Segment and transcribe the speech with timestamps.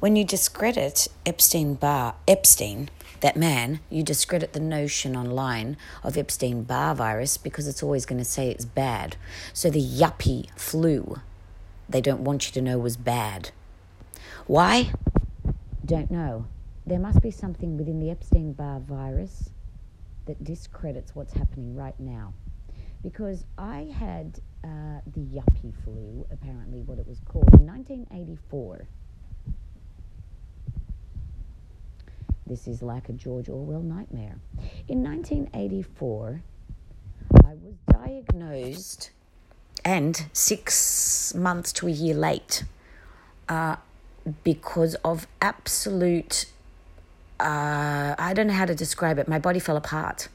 [0.00, 2.88] When you discredit Epstein Barr, Epstein,
[3.20, 8.18] that man, you discredit the notion online of Epstein Barr virus because it's always going
[8.18, 9.16] to say it's bad.
[9.52, 11.20] So the yuppie flu,
[11.86, 13.50] they don't want you to know was bad.
[14.46, 14.92] Why?
[15.84, 16.46] Don't know.
[16.86, 19.50] There must be something within the Epstein Barr virus
[20.24, 22.32] that discredits what's happening right now.
[23.02, 28.86] Because I had uh, the yuppie flu, apparently what it was called, in 1984.
[32.46, 34.36] This is like a George Orwell nightmare.
[34.88, 36.42] In 1984,
[37.44, 39.10] I was diagnosed
[39.84, 42.64] and six months to a year late
[43.48, 43.76] uh,
[44.44, 46.46] because of absolute,
[47.38, 50.28] uh, I don't know how to describe it, my body fell apart.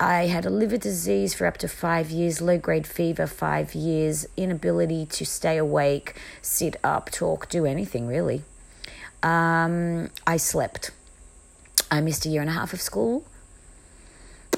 [0.00, 4.26] I had a liver disease for up to five years, low grade fever, five years,
[4.36, 8.44] inability to stay awake, sit up, talk, do anything really.
[9.24, 10.92] Um, I slept.
[11.90, 13.24] I missed a year and a half of school.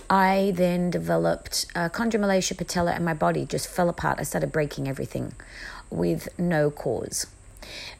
[0.09, 4.19] I then developed uh, chondromalacia patella, and my body just fell apart.
[4.19, 5.34] I started breaking everything
[5.89, 7.27] with no cause.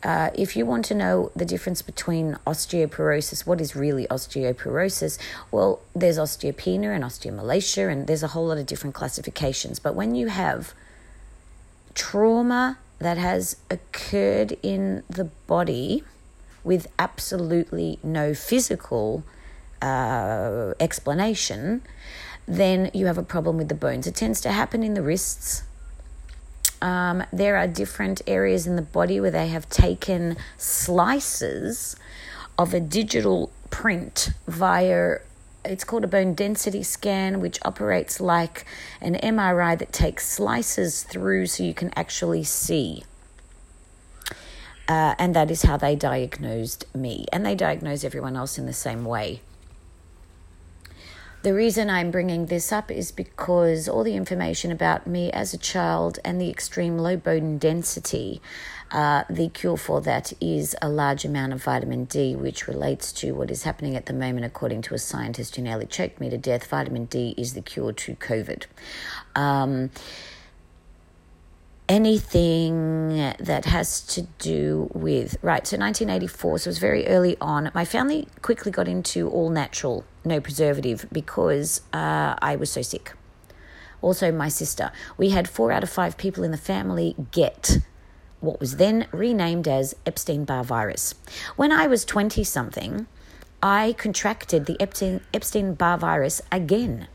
[0.03, 5.19] Uh, if you want to know the difference between osteoporosis, what is really osteoporosis?
[5.53, 9.79] Well, there's osteopenia and osteomalacia, and there's a whole lot of different classifications.
[9.79, 10.75] But when you have
[11.95, 16.05] trauma that has occurred in the body,
[16.65, 19.25] with absolutely no physical
[19.83, 21.83] uh, explanation,
[22.47, 24.07] then you have a problem with the bones.
[24.07, 25.63] It tends to happen in the wrists.
[26.83, 31.97] Um, there are different areas in the body where they have taken slices
[32.59, 35.19] of a digital print via
[35.65, 38.65] it's called a bone density scan, which operates like
[39.01, 43.05] an MRI that takes slices through so you can actually see.
[44.91, 47.25] Uh, and that is how they diagnosed me.
[47.33, 49.41] And they diagnose everyone else in the same way.
[51.43, 55.59] The reason I'm bringing this up is because all the information about me as a
[55.59, 58.43] child and the extreme low bone density,
[58.91, 63.31] uh, the cure for that is a large amount of vitamin D, which relates to
[63.31, 66.37] what is happening at the moment, according to a scientist who nearly choked me to
[66.37, 66.67] death.
[66.67, 68.65] Vitamin D is the cure to COVID.
[69.37, 69.91] Um,
[71.91, 77.69] anything that has to do with right so 1984 so it was very early on.
[77.75, 83.13] My family quickly got into all natural no preservative because uh, i was so sick.
[84.03, 84.93] Also my sister.
[85.19, 87.79] We had four out of five people in the family get
[88.39, 91.17] what was then renamed as epstein-barr virus.
[91.57, 93.09] When i was 20 something
[93.63, 94.77] i contracted the
[95.35, 97.09] epstein-barr virus again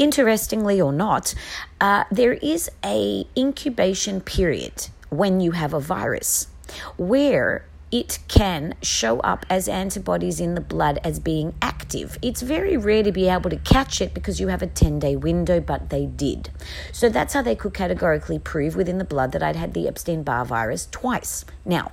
[0.00, 1.34] interestingly or not,
[1.80, 6.48] uh, there is a incubation period when you have a virus
[6.96, 12.16] where it can show up as antibodies in the blood as being active.
[12.22, 15.16] It's very rare to be able to catch it because you have a 10 day
[15.16, 16.50] window, but they did.
[16.92, 20.22] So that's how they could categorically prove within the blood that I'd had the Epstein
[20.22, 21.44] Barr virus twice.
[21.64, 21.90] Now,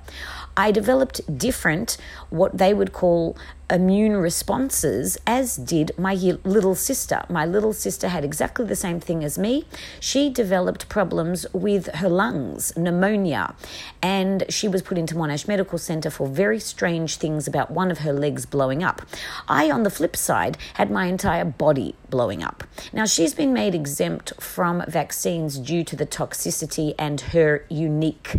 [0.56, 1.96] I developed different,
[2.30, 3.36] what they would call
[3.70, 6.14] immune responses, as did my
[6.44, 7.24] little sister.
[7.28, 9.66] My little sister had exactly the same thing as me.
[10.00, 13.54] She developed problems with her lungs, pneumonia,
[14.02, 17.98] and she was put into Monash Medical Center for very strange things about one of
[17.98, 19.02] her legs blowing up.
[19.48, 22.64] I, on the flip side, had my entire body blowing up.
[22.92, 28.36] Now, she's been made exempt from vaccines due to the toxicity and her unique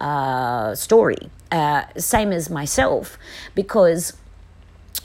[0.00, 1.30] uh, story.
[1.52, 3.18] Uh, same as myself,
[3.54, 4.14] because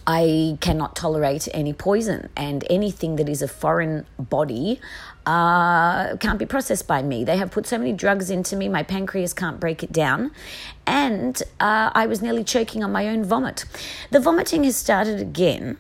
[0.10, 4.80] I cannot tolerate any poison, and anything that is a foreign body
[5.26, 7.26] uh, can't be processed by me.
[7.26, 10.32] They have put so many drugs into me, my pancreas can't break it down,
[10.86, 13.66] and uh, I was nearly choking on my own vomit.
[14.10, 15.78] The vomiting has started again.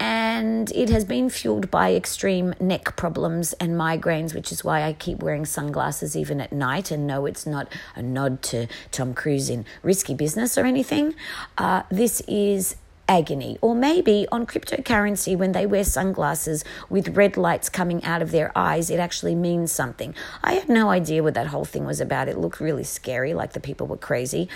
[0.00, 4.92] And it has been fueled by extreme neck problems and migraines, which is why I
[4.92, 6.92] keep wearing sunglasses even at night.
[6.92, 11.16] And no, it's not a nod to Tom Cruise in risky business or anything.
[11.58, 12.76] Uh, this is
[13.08, 13.58] agony.
[13.60, 18.52] Or maybe on cryptocurrency, when they wear sunglasses with red lights coming out of their
[18.56, 20.14] eyes, it actually means something.
[20.44, 22.28] I had no idea what that whole thing was about.
[22.28, 24.48] It looked really scary, like the people were crazy.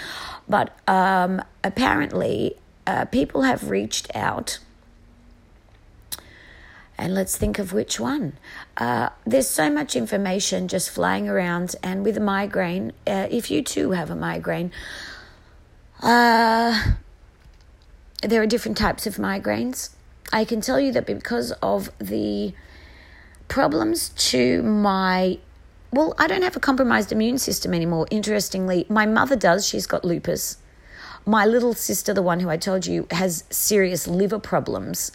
[0.49, 2.56] But um, apparently,
[2.87, 4.58] uh, people have reached out.
[6.99, 8.34] And let's think of which one.
[8.76, 13.62] Uh, there's so much information just flying around, and with a migraine, uh, if you
[13.62, 14.70] too have a migraine,
[16.00, 16.93] uh,
[18.22, 19.90] there are different types of migraines.
[20.32, 22.54] I can tell you that because of the
[23.48, 25.38] problems to my
[25.92, 28.06] well, I don't have a compromised immune system anymore.
[28.10, 29.66] Interestingly, my mother does.
[29.66, 30.56] She's got lupus.
[31.26, 35.12] My little sister, the one who I told you has serious liver problems.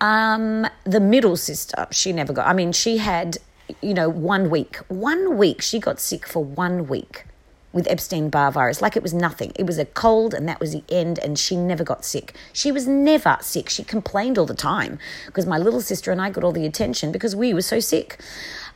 [0.00, 3.38] Um, the middle sister, she never got, I mean, she had,
[3.80, 7.24] you know, one week, one week, she got sick for one week
[7.72, 9.52] with Epstein Barr virus, like it was nothing.
[9.56, 12.34] It was a cold and that was the end, and she never got sick.
[12.52, 13.68] She was never sick.
[13.68, 17.12] She complained all the time because my little sister and I got all the attention
[17.12, 18.20] because we were so sick.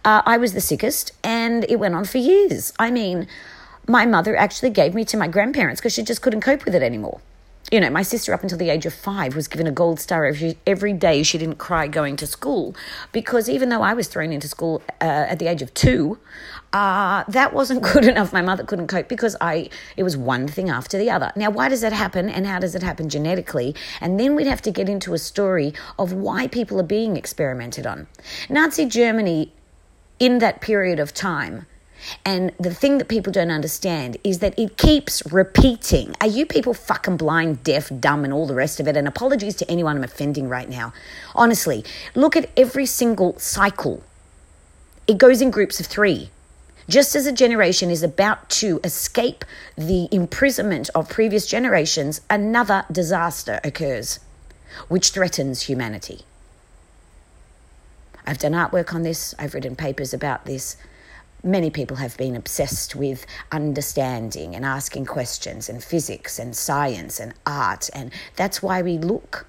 [0.04, 2.72] Uh, I was the sickest, and it went on for years.
[2.78, 3.26] I mean,
[3.87, 6.82] my mother actually gave me to my grandparents because she just couldn't cope with it
[6.82, 7.20] anymore
[7.73, 10.25] you know, my sister up until the age of five was given a gold star
[10.25, 12.77] every, every day she didn't cry going to school
[13.11, 16.19] because even though I was thrown into school uh, at the age of two,
[16.73, 18.33] uh, that wasn't good enough.
[18.33, 21.33] My mother couldn't cope because I it was one thing after the other.
[21.35, 23.75] Now, why does that happen, and how does it happen genetically?
[24.01, 27.87] And then we'd have to get into a story of why people are being experimented
[27.87, 28.07] on.
[28.49, 29.53] Nazi Germany,
[30.19, 31.67] in that period of time
[32.25, 36.14] and the thing that people don't understand is that it keeps repeating.
[36.20, 38.96] Are you people fucking blind, deaf, dumb, and all the rest of it?
[38.96, 40.93] And apologies to anyone I'm offending right now.
[41.34, 41.84] Honestly,
[42.14, 44.02] look at every single cycle.
[45.06, 46.31] It goes in groups of three.
[46.88, 49.44] Just as a generation is about to escape
[49.76, 54.20] the imprisonment of previous generations, another disaster occurs,
[54.88, 56.20] which threatens humanity.
[58.25, 60.76] I've done artwork on this, I've written papers about this
[61.43, 67.35] many people have been obsessed with understanding and asking questions and physics and science and
[67.47, 69.47] art, and that's why we look.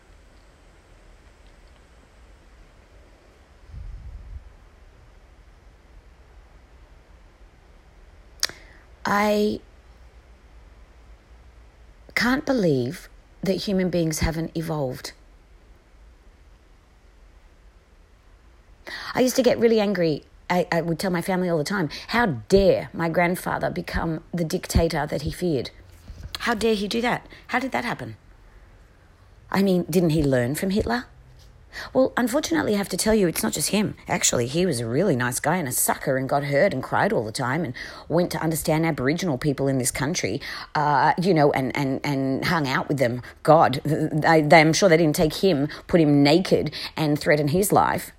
[9.05, 9.61] I
[12.13, 13.07] can't believe
[13.41, 15.13] that human beings haven't evolved.
[19.15, 21.89] I used to get really angry I, I would tell my family all the time
[22.07, 25.71] how dare my grandfather become the dictator that he feared?
[26.39, 27.25] How dare he do that?
[27.47, 28.15] How did that happen?
[29.51, 31.05] I mean, didn't he learn from Hitler?
[31.93, 33.95] Well, unfortunately, I have to tell you, it's not just him.
[34.07, 37.13] Actually, he was a really nice guy and a sucker and got hurt and cried
[37.13, 37.73] all the time and
[38.07, 40.41] went to understand Aboriginal people in this country,
[40.75, 43.21] uh, you know, and, and, and hung out with them.
[43.43, 48.11] God, they, I'm sure they didn't take him, put him naked, and threaten his life.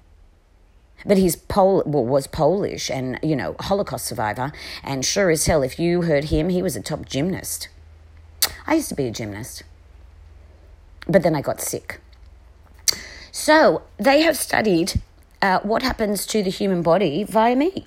[1.06, 4.52] But he's Pol well, was Polish and, you know, Holocaust survivor.
[4.82, 7.68] And sure as hell, if you heard him, he was a top gymnast.
[8.66, 9.62] I used to be a gymnast.
[11.06, 12.00] But then I got sick.
[13.30, 15.00] So they have studied
[15.40, 17.86] uh, what happens to the human body via me.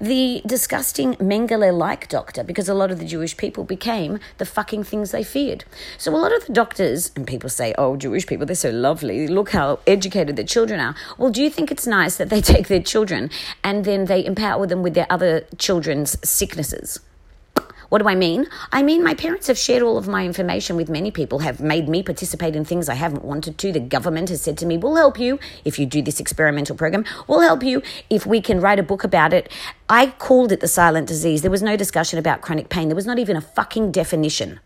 [0.00, 4.84] The disgusting Mengele like doctor, because a lot of the Jewish people became the fucking
[4.84, 5.64] things they feared.
[5.96, 9.28] So a lot of the doctors, and people say, oh, Jewish people, they're so lovely.
[9.28, 10.94] Look how educated their children are.
[11.18, 13.30] Well, do you think it's nice that they take their children
[13.62, 17.00] and then they empower them with their other children's sicknesses?
[17.88, 18.46] What do I mean?
[18.70, 21.88] I mean, my parents have shared all of my information with many people, have made
[21.88, 23.72] me participate in things I haven't wanted to.
[23.72, 27.06] The government has said to me, We'll help you if you do this experimental program.
[27.26, 29.50] We'll help you if we can write a book about it.
[29.88, 31.40] I called it the silent disease.
[31.40, 34.60] There was no discussion about chronic pain, there was not even a fucking definition.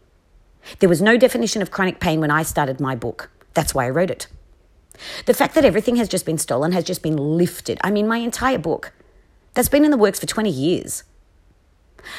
[0.81, 3.31] There was no definition of chronic pain when I started my book.
[3.55, 4.27] That's why I wrote it.
[5.27, 7.79] The fact that everything has just been stolen has just been lifted.
[7.83, 8.93] I mean, my entire book.
[9.55, 11.05] That's been in the works for 20 years.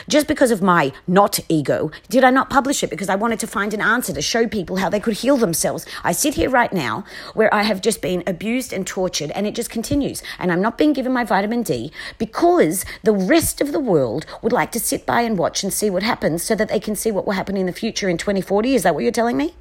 [0.08, 3.48] Just because of my not ego, did I not publish it because I wanted to
[3.48, 5.86] find an answer to show people how they could heal themselves?
[6.04, 9.56] I sit here right now where I have just been abused and tortured and it
[9.56, 10.24] just continues.
[10.40, 14.54] And I'm not being given my vitamin D because the rest of the world would
[14.54, 17.12] like to sit by and watch and see what happens so that they can see
[17.12, 18.76] what will happen in the future in 2040.
[18.76, 19.56] Is that what you're telling me?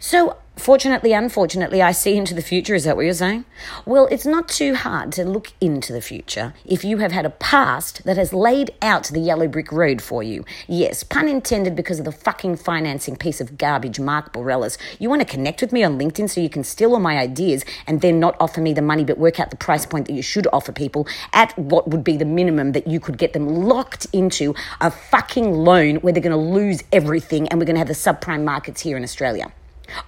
[0.00, 2.74] So Fortunately, unfortunately, I see into the future.
[2.74, 3.44] Is that what you're saying?
[3.86, 7.30] Well, it's not too hard to look into the future if you have had a
[7.30, 10.44] past that has laid out the yellow brick road for you.
[10.66, 14.76] Yes, pun intended because of the fucking financing piece of garbage, Mark Borellis.
[14.98, 17.64] You want to connect with me on LinkedIn so you can steal all my ideas
[17.86, 20.22] and then not offer me the money but work out the price point that you
[20.22, 24.08] should offer people at what would be the minimum that you could get them locked
[24.12, 27.86] into a fucking loan where they're going to lose everything and we're going to have
[27.86, 29.52] the subprime markets here in Australia.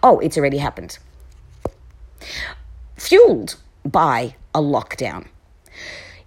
[0.02, 0.98] Oh, it's already happened.
[2.96, 5.26] Fueled by a lockdown.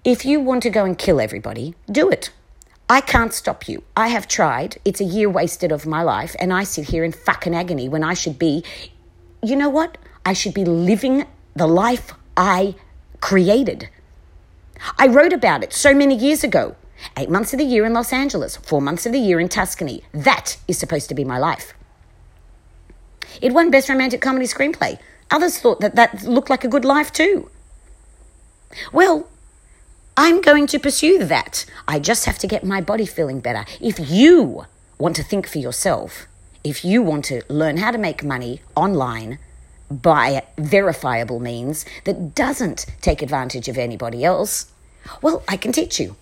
[0.04, 2.32] If you want to go and kill everybody, do it.
[2.90, 3.84] I can't stop you.
[3.96, 4.78] I have tried.
[4.84, 8.04] It's a year wasted of my life, and I sit here in fucking agony when
[8.04, 8.64] I should be,
[9.42, 9.98] you know what?
[10.26, 12.76] I should be living the life I
[13.22, 13.90] created.
[14.98, 16.76] I wrote about it so many years ago.
[17.18, 20.04] Eight months of the year in Los Angeles, four months of the year in Tuscany.
[20.14, 21.74] That is supposed to be my life.
[23.42, 25.00] It won Best Romantic Comedy Screenplay.
[25.32, 27.50] Others thought that that looked like a good life too.
[28.92, 29.28] Well,
[30.16, 31.66] I'm going to pursue that.
[31.88, 33.66] I just have to get my body feeling better.
[33.82, 34.66] If you
[35.00, 36.28] want to think for yourself,
[36.64, 39.40] if you want to learn how to make money online
[39.90, 44.72] by verifiable means that doesn't take advantage of anybody else,
[45.22, 46.16] well, I can teach you.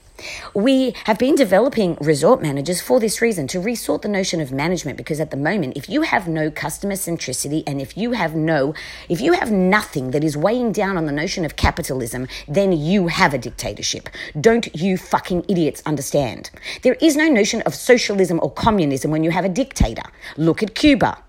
[0.53, 4.97] We have been developing resort managers for this reason to resort the notion of management
[4.97, 8.73] because at the moment, if you have no customer centricity and if you have no,
[9.09, 13.07] if you have nothing that is weighing down on the notion of capitalism, then you
[13.07, 14.09] have a dictatorship.
[14.39, 16.51] Don't you fucking idiots understand?
[16.81, 20.03] There is no notion of socialism or communism when you have a dictator.
[20.37, 21.23] Look at Cuba.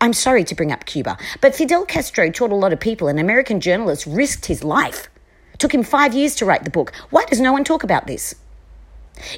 [0.00, 3.18] I'm sorry to bring up Cuba, but Fidel Castro taught a lot of people, and
[3.18, 5.08] American journalists risked his life
[5.56, 6.92] it took him five years to write the book.
[7.08, 8.34] Why does no one talk about this?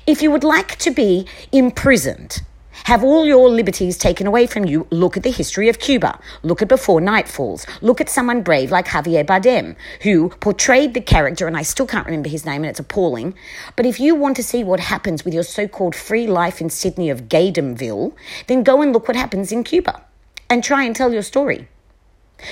[0.05, 2.43] If you would like to be imprisoned,
[2.87, 6.19] have all your liberties taken away from you, look at the history of Cuba.
[6.43, 7.69] Look at Before Night Falls.
[7.83, 12.07] Look at someone brave like Javier Bardem, who portrayed the character, and I still can't
[12.07, 13.37] remember his name, and it's appalling.
[13.77, 16.69] But if you want to see what happens with your so called free life in
[16.69, 18.13] Sydney of Gaydonville,
[18.49, 20.03] then go and look what happens in Cuba
[20.51, 21.69] and try and tell your story.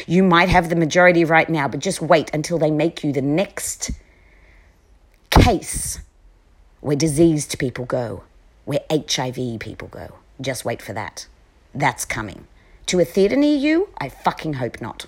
[0.06, 3.22] You might have the majority right now, but just wait until they make you the
[3.22, 3.90] next
[5.30, 6.00] case
[6.80, 8.24] where diseased people go,
[8.64, 10.14] where HIV people go.
[10.40, 11.26] Just wait for that.
[11.74, 12.46] That's coming.
[12.86, 13.88] To a theatre near you?
[13.98, 15.06] I fucking hope not.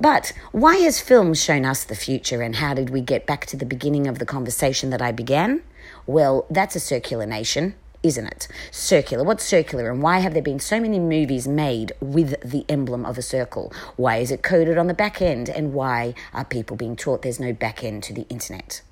[0.00, 3.56] But why has film shown us the future and how did we get back to
[3.56, 5.62] the beginning of the conversation that I began?
[6.06, 8.48] Well, that's a circular nation isn't it?
[8.70, 9.24] Circular.
[9.24, 13.18] What's circular and why have there been so many movies made with the emblem of
[13.18, 13.72] a circle?
[13.96, 17.40] Why is it coded on the back end and why are people being taught there's
[17.40, 18.82] no back end to the internet?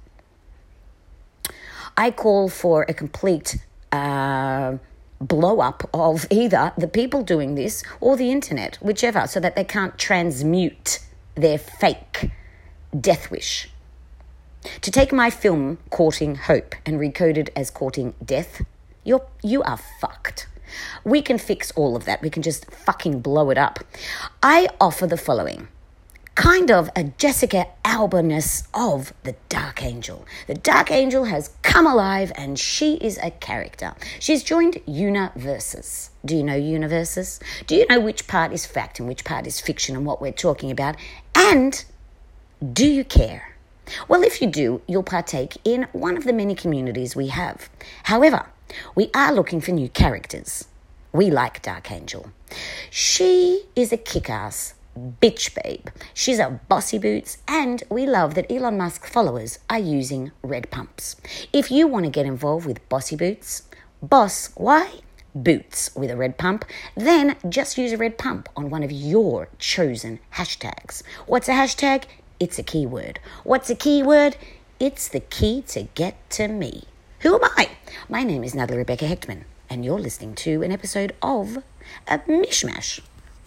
[1.97, 3.57] I call for a complete
[3.93, 4.77] uh,
[5.21, 9.65] blow up of either the people doing this or the internet, whichever, so that they
[9.65, 10.99] can't transmute
[11.35, 12.31] their fake
[12.99, 13.71] death wish.
[14.81, 18.63] To take my film, Courting Hope, and recode it as Courting Death,
[19.07, 20.49] you're, you are fucked.
[21.05, 22.21] We can fix all of that.
[22.23, 23.81] We can just fucking blow it up.
[24.43, 25.69] I offer the following
[26.37, 30.27] kind of a Jessica Albaness of the Dark Angel.
[30.47, 33.95] The Dark Angel has come alive and she is a character.
[34.21, 36.11] She's joined Universes.
[36.25, 37.41] Do you know Universes?
[37.67, 40.31] Do you know which part is fact and which part is fiction and what we're
[40.31, 40.97] talking about?
[41.35, 41.83] And
[42.73, 43.57] do you care?
[44.07, 47.71] Well, if you do, you'll partake in one of the many communities we have.
[48.05, 48.47] However,
[48.95, 50.67] we are looking for new characters.
[51.13, 52.31] We like Dark Angel.
[52.91, 54.75] She is a kick ass
[55.21, 55.89] bitch babe.
[56.15, 61.17] She's a bossy boots, and we love that Elon Musk followers are using red pumps.
[61.53, 63.63] If you want to get involved with bossy boots,
[64.03, 65.01] boss, why?
[65.35, 69.49] Boots with a red pump, then just use a red pump on one of your
[69.59, 71.03] chosen hashtags.
[71.27, 72.05] What's a hashtag?
[72.41, 73.21] It's a keyword.
[73.45, 74.37] What's a keyword?
[74.81, 76.85] It's the key to get to me.
[77.21, 77.71] Who am I?
[78.11, 81.57] My name is Natalie Rebecca Hechtman, and you're listening to an episode of
[82.07, 83.01] A Mishmash.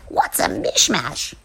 [0.07, 1.35] What's a mishmash?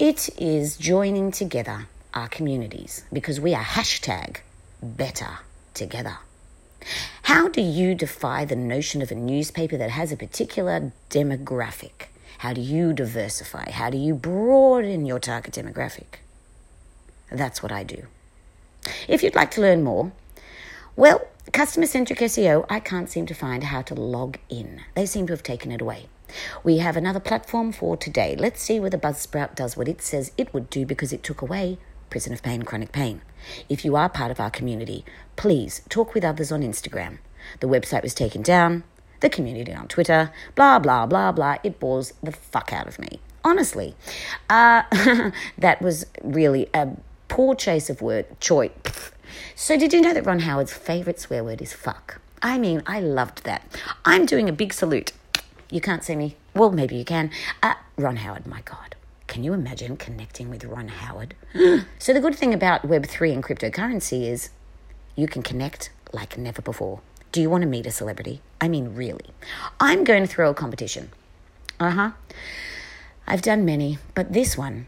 [0.00, 4.38] It is joining together our communities because we are hashtag
[4.82, 5.38] better
[5.72, 6.18] together.
[7.22, 12.08] How do you defy the notion of a newspaper that has a particular demographic?
[12.38, 13.70] How do you diversify?
[13.70, 16.18] How do you broaden your target demographic?
[17.30, 18.08] That's what I do.
[19.06, 20.10] If you'd like to learn more,
[20.98, 24.80] well, customer centric SEO, I can't seem to find how to log in.
[24.96, 26.08] They seem to have taken it away.
[26.64, 28.34] We have another platform for today.
[28.36, 31.78] Let's see whether Buzzsprout does what it says it would do because it took away
[32.10, 33.22] Prison of Pain, Chronic Pain.
[33.68, 35.04] If you are part of our community,
[35.36, 37.18] please talk with others on Instagram.
[37.60, 38.82] The website was taken down,
[39.20, 41.58] the community on Twitter, blah, blah, blah, blah.
[41.62, 43.20] It bores the fuck out of me.
[43.44, 43.94] Honestly.
[44.50, 44.82] Uh,
[45.58, 46.88] that was really a
[47.28, 48.72] poor choice of word, choice
[49.54, 52.20] so, did you know that Ron Howard's favourite swear word is fuck?
[52.40, 53.62] I mean, I loved that.
[54.04, 55.12] I'm doing a big salute.
[55.70, 56.36] You can't see me.
[56.54, 57.30] Well, maybe you can.
[57.62, 58.94] Uh, Ron Howard, my God.
[59.26, 61.34] Can you imagine connecting with Ron Howard?
[61.98, 64.50] so, the good thing about Web3 and cryptocurrency is
[65.16, 67.00] you can connect like never before.
[67.32, 68.40] Do you want to meet a celebrity?
[68.60, 69.26] I mean, really.
[69.80, 71.10] I'm going to throw a competition.
[71.78, 72.10] Uh huh.
[73.26, 74.86] I've done many, but this one,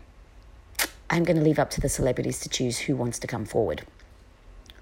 [1.11, 3.83] I'm going to leave up to the celebrities to choose who wants to come forward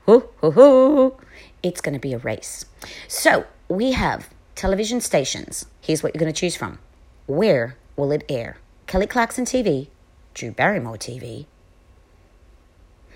[0.08, 1.20] ho, ho, ho.
[1.62, 2.64] It's going to be a race.
[3.08, 5.66] So we have television stations.
[5.82, 6.78] Here's what you're going to choose from.
[7.26, 8.56] Where will it air?
[8.86, 9.88] Kelly Clarkson TV,
[10.32, 11.44] Drew Barrymore TV,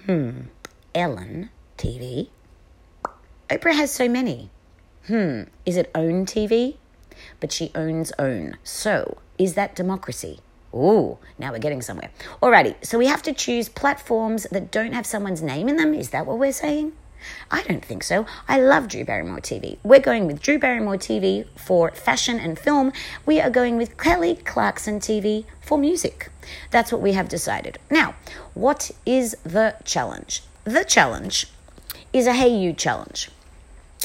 [0.04, 0.42] hmm,
[0.94, 2.28] Ellen TV.
[3.48, 4.50] Oprah has so many.
[5.06, 6.76] Hmm, is it OWN TV?
[7.40, 8.58] But she owns OWN.
[8.64, 10.40] So, is that democracy?
[10.74, 12.10] Ooh, now we're getting somewhere.
[12.42, 15.94] Alrighty, so we have to choose platforms that don't have someone's name in them.
[15.94, 16.92] Is that what we're saying?
[17.50, 18.26] I don't think so.
[18.48, 19.78] I love Drew Barrymore TV.
[19.82, 22.92] We're going with Drew Barrymore TV for fashion and film.
[23.26, 26.30] We are going with Kelly Clarkson TV for music.
[26.70, 27.78] That's what we have decided.
[27.90, 28.14] Now,
[28.54, 30.42] what is the challenge?
[30.64, 31.46] The challenge
[32.12, 33.30] is a Hey You challenge.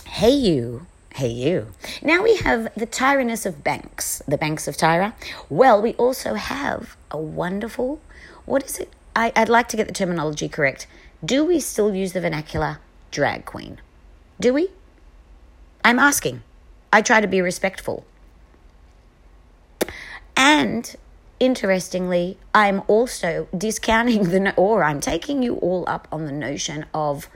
[0.06, 0.86] Hey You
[1.18, 1.70] Hey, you.
[2.04, 5.14] Now we have the Tyrannus of Banks, the Banks of Tyra.
[5.50, 8.00] Well, we also have a wonderful,
[8.46, 8.94] what is it?
[9.16, 10.86] I, I'd like to get the terminology correct.
[11.26, 12.78] Do we still use the vernacular
[13.10, 13.82] drag queen?
[14.40, 14.70] Do we?
[15.84, 16.44] I'm asking.
[16.94, 18.06] I try to be respectful.
[20.36, 20.96] And
[21.40, 27.28] interestingly, I'm also discounting the, or I'm taking you all up on the notion of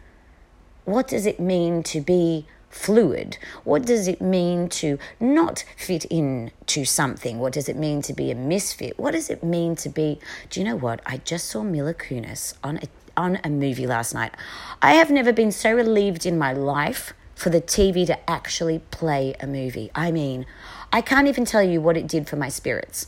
[0.85, 3.37] what does it mean to be fluid?
[3.63, 7.39] What does it mean to not fit in to something?
[7.39, 8.97] What does it mean to be a misfit?
[8.97, 10.19] What does it mean to be?
[10.49, 11.01] Do you know what?
[11.05, 14.33] I just saw Mila Kunis on a, on a movie last night.
[14.81, 19.35] I have never been so relieved in my life for the TV to actually play
[19.39, 19.91] a movie.
[19.93, 20.45] I mean,
[20.93, 23.07] I can't even tell you what it did for my spirits.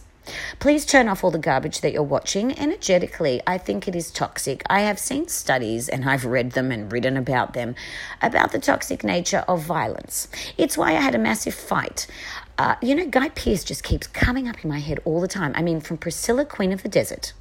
[0.60, 2.58] Please turn off all the garbage that you're watching.
[2.58, 4.64] Energetically, I think it is toxic.
[4.70, 7.76] I have seen studies and I've read them and written about them
[8.22, 10.28] about the toxic nature of violence.
[10.58, 12.08] It's why I had a massive fight.
[12.58, 15.54] Uh, you know, Guy Pearce just keeps coming up in my head all the time.
[15.56, 17.34] I mean, from Priscilla, Queen of the Desert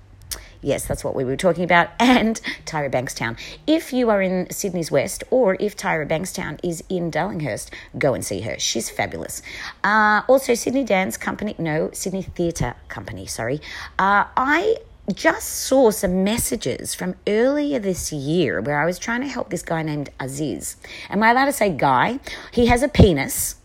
[0.63, 1.91] Yes, that's what we were talking about.
[2.13, 3.39] And Tyra Bankstown.
[3.67, 8.25] If you are in Sydney's West or if Tyra Bankstown is in Darlinghurst, go and
[8.25, 8.59] see her.
[8.59, 9.43] She's fabulous.
[9.83, 13.61] Uh, also, Sydney Dance Company, no, Sydney Theatre Company, sorry.
[13.99, 14.77] Uh, I
[15.13, 19.63] just saw some messages from earlier this year where I was trying to help this
[19.63, 20.77] guy named Aziz.
[21.11, 22.21] Am I allowed to say guy?
[22.53, 23.57] He has a penis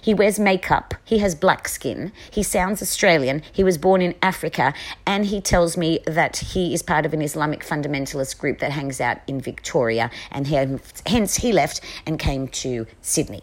[0.00, 0.94] he wears makeup.
[1.04, 2.12] He has black skin.
[2.30, 3.42] He sounds Australian.
[3.52, 4.74] He was born in Africa.
[5.06, 9.00] And he tells me that he is part of an Islamic fundamentalist group that hangs
[9.00, 10.10] out in Victoria.
[10.30, 13.42] And he, hence he left and came to Sydney.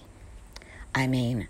[0.94, 1.48] I mean,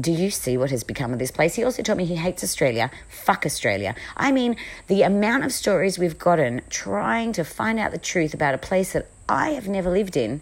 [0.00, 1.56] do you see what has become of this place?
[1.56, 2.90] He also told me he hates Australia.
[3.08, 3.96] Fuck Australia.
[4.16, 8.54] I mean, the amount of stories we've gotten trying to find out the truth about
[8.54, 10.40] a place that I have never lived in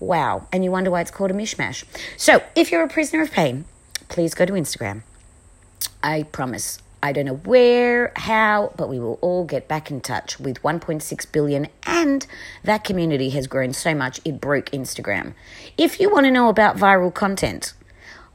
[0.00, 0.46] Wow.
[0.52, 1.84] And you wonder why it's called a mishmash.
[2.16, 3.64] So if you're a prisoner of pain,
[4.08, 5.02] please go to Instagram.
[6.02, 6.78] I promise.
[7.02, 11.32] I don't know where, how, but we will all get back in touch with 1.6
[11.32, 11.68] billion.
[11.84, 12.26] And
[12.64, 15.34] that community has grown so much it broke Instagram.
[15.78, 17.74] If you want to know about viral content,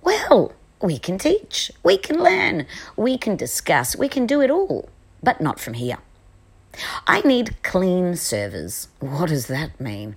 [0.02, 4.89] well, we can teach, we can learn, we can discuss, we can do it all,
[5.21, 5.97] but not from here.
[7.06, 8.88] I need clean servers.
[9.00, 10.15] What does that mean?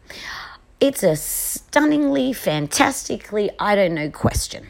[0.84, 4.66] It's a stunningly, fantastically, I don't know question.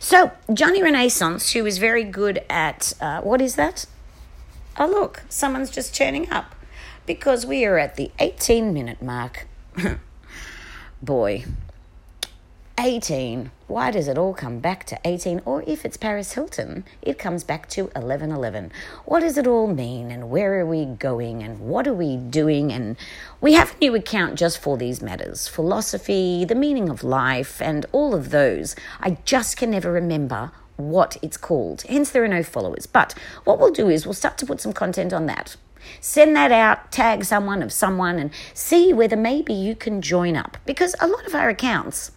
[0.00, 3.86] So, Johnny Renaissance, who is very good at, uh, what is that?
[4.76, 6.56] Oh, look, someone's just turning up
[7.06, 9.46] because we are at the 18 minute mark.
[11.04, 11.44] Boy,
[12.78, 13.50] 18.
[13.68, 15.42] Why does it all come back to 18?
[15.44, 18.72] Or if it's Paris Hilton, it comes back to 1111.
[19.04, 20.10] What does it all mean?
[20.10, 21.42] And where are we going?
[21.42, 22.72] And what are we doing?
[22.72, 22.96] And
[23.40, 27.86] we have a new account just for these matters philosophy, the meaning of life, and
[27.92, 28.74] all of those.
[29.00, 31.82] I just can never remember what it's called.
[31.82, 32.86] Hence, there are no followers.
[32.86, 35.56] But what we'll do is we'll start to put some content on that.
[36.00, 40.56] Send that out, tag someone of someone, and see whether maybe you can join up.
[40.66, 42.10] Because a lot of our accounts,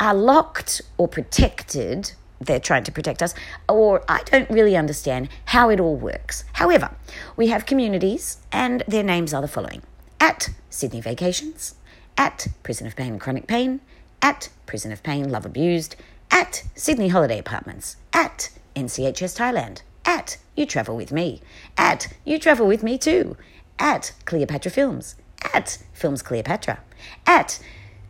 [0.00, 2.12] are locked or protected.
[2.40, 3.34] They're trying to protect us,
[3.68, 6.44] or I don't really understand how it all works.
[6.54, 6.90] However,
[7.36, 9.82] we have communities, and their names are the following
[10.18, 11.74] at Sydney Vacations,
[12.16, 13.80] at Prison of Pain Chronic Pain,
[14.22, 15.96] at Prison of Pain Love Abused,
[16.30, 21.42] at Sydney Holiday Apartments, at NCHS Thailand, at You Travel With Me,
[21.76, 23.36] at You Travel With Me Too,
[23.78, 25.16] at Cleopatra Films,
[25.52, 26.80] at Films Cleopatra,
[27.26, 27.58] at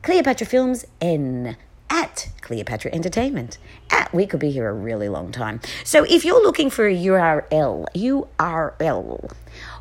[0.02, 1.56] Cleopatra Films N,
[1.90, 3.58] at Cleopatra Entertainment.
[3.90, 5.60] At we could be here a really long time.
[5.84, 9.32] So if you're looking for a URL, URL,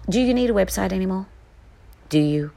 [0.10, 1.28] do you need a website anymore?
[2.10, 2.52] Do you?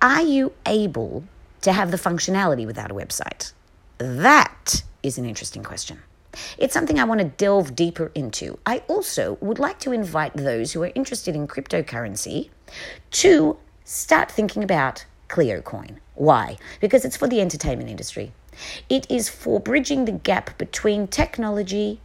[0.00, 1.24] Are you able
[1.62, 3.52] to have the functionality without a website?
[3.98, 6.02] That is an interesting question.
[6.58, 8.58] It's something I want to delve deeper into.
[8.66, 12.50] I also would like to invite those who are interested in cryptocurrency
[13.12, 15.96] to start thinking about CleoCoin.
[16.14, 16.56] Why?
[16.80, 18.32] Because it's for the entertainment industry.
[18.88, 22.00] It is for bridging the gap between technology.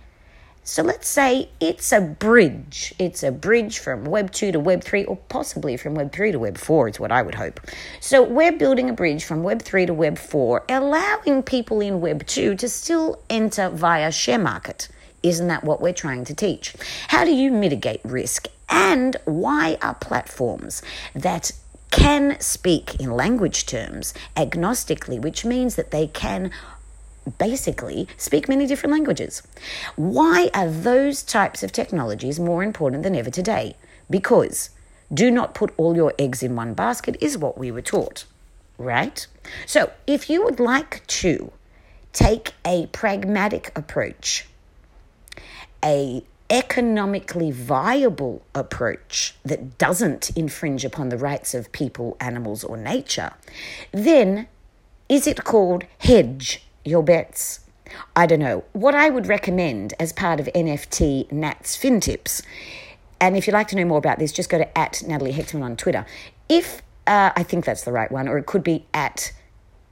[0.64, 2.94] So let's say it's a bridge.
[3.00, 6.40] It's a bridge from Web 2 to Web 3, or possibly from Web 3 to
[6.40, 7.60] Web 4, is what I would hope.
[8.00, 12.28] So we're building a bridge from Web 3 to Web 4, allowing people in Web
[12.28, 14.88] 2 to still enter via share market.
[15.24, 16.76] Isn't that what we're trying to teach?
[17.08, 18.48] How do you mitigate risk?
[18.70, 20.82] And why are platforms
[21.14, 21.52] that
[21.92, 26.52] can speak in language terms agnostically, which means that they can
[27.38, 29.44] basically speak many different languages.
[29.96, 33.76] Why are those types of technologies more important than ever today?
[34.10, 34.72] Because
[35.14, 38.26] do not put all your eggs in one basket is what we were taught,
[38.78, 39.28] right?
[39.66, 41.52] So, if you would like to
[42.14, 44.48] take a pragmatic approach,
[45.84, 53.32] a economically viable approach that doesn't infringe upon the rights of people, animals, or nature,
[53.92, 54.48] then
[55.08, 57.62] is it called hedge your bets?
[58.16, 58.66] I don't know.
[58.74, 62.42] What I would recommend as part of NFT Nat's FinTips,
[63.20, 65.64] and if you'd like to know more about this, just go to at Natalie Hechtman
[65.64, 66.06] on Twitter.
[66.50, 69.32] If uh, I think that's the right one, or it could be at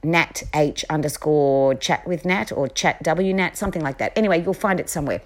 [0.02, 4.12] Nat H underscore chat with Nat or chat W Nat, something like that.
[4.16, 5.22] Anyway, you'll find it somewhere.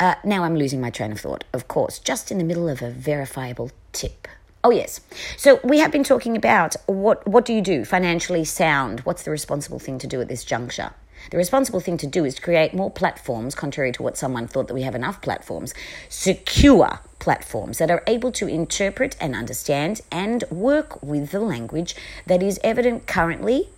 [0.00, 2.82] Uh, now I'm losing my train of thought, of course, just in the middle of
[2.82, 4.26] a verifiable tip.
[4.64, 5.00] Oh yes.
[5.36, 9.00] So we have been talking about what what do you do financially sound?
[9.00, 10.92] What's the responsible thing to do at this juncture?
[11.30, 14.68] The responsible thing to do is to create more platforms, contrary to what someone thought
[14.68, 15.74] that we have enough platforms,
[16.08, 21.94] secure platforms that are able to interpret and understand and work with the language
[22.26, 23.68] that is evident currently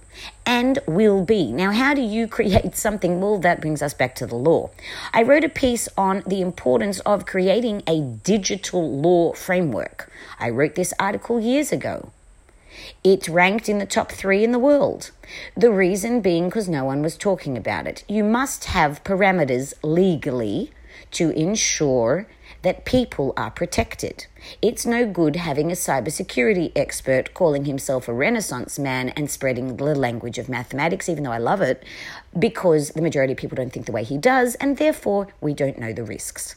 [0.45, 1.53] and will be.
[1.53, 3.21] Now, how do you create something?
[3.21, 4.71] Well, that brings us back to the law.
[5.13, 10.11] I wrote a piece on the importance of creating a digital law framework.
[10.39, 12.11] I wrote this article years ago.
[13.03, 15.11] It ranked in the top three in the world.
[15.57, 18.05] The reason being because no one was talking about it.
[18.09, 20.73] You must have parameters legally
[21.13, 22.27] to ensure
[22.67, 24.27] that people are protected.
[24.61, 29.85] It's no good having a cybersecurity expert calling himself a renaissance man and spreading the
[29.95, 31.85] language of mathematics, even though I love it,
[32.37, 35.79] because the majority of people don't think the way he does, and therefore we don't
[35.79, 36.57] know the risks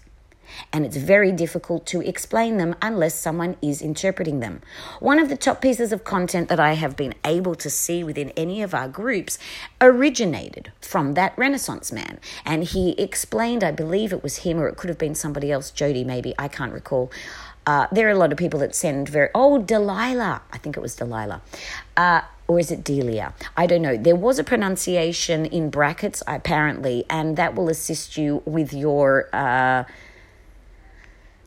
[0.72, 4.62] and it's very difficult to explain them unless someone is interpreting them.
[5.00, 8.32] One of the top pieces of content that I have been able to see within
[8.32, 9.38] any of our groups
[9.82, 14.78] originated from that Renaissance man, and he explained, I believe it was him or it
[14.78, 17.12] could have been somebody else, Jody maybe, I can't recall.
[17.66, 20.80] Uh, there are a lot of people that send very, oh, Delilah, I think it
[20.80, 21.42] was Delilah.
[21.96, 23.36] Uh, or is it Delia?
[23.56, 23.96] I don't know.
[23.96, 29.30] There was a pronunciation in brackets, apparently, and that will assist you with your.
[29.32, 29.84] Uh,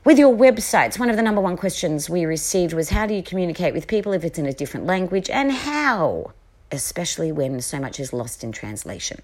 [0.04, 3.22] with your websites, one of the number one questions we received was how do you
[3.22, 6.32] communicate with people if it's in a different language and how?
[6.72, 9.20] Especially when so much is lost in translation.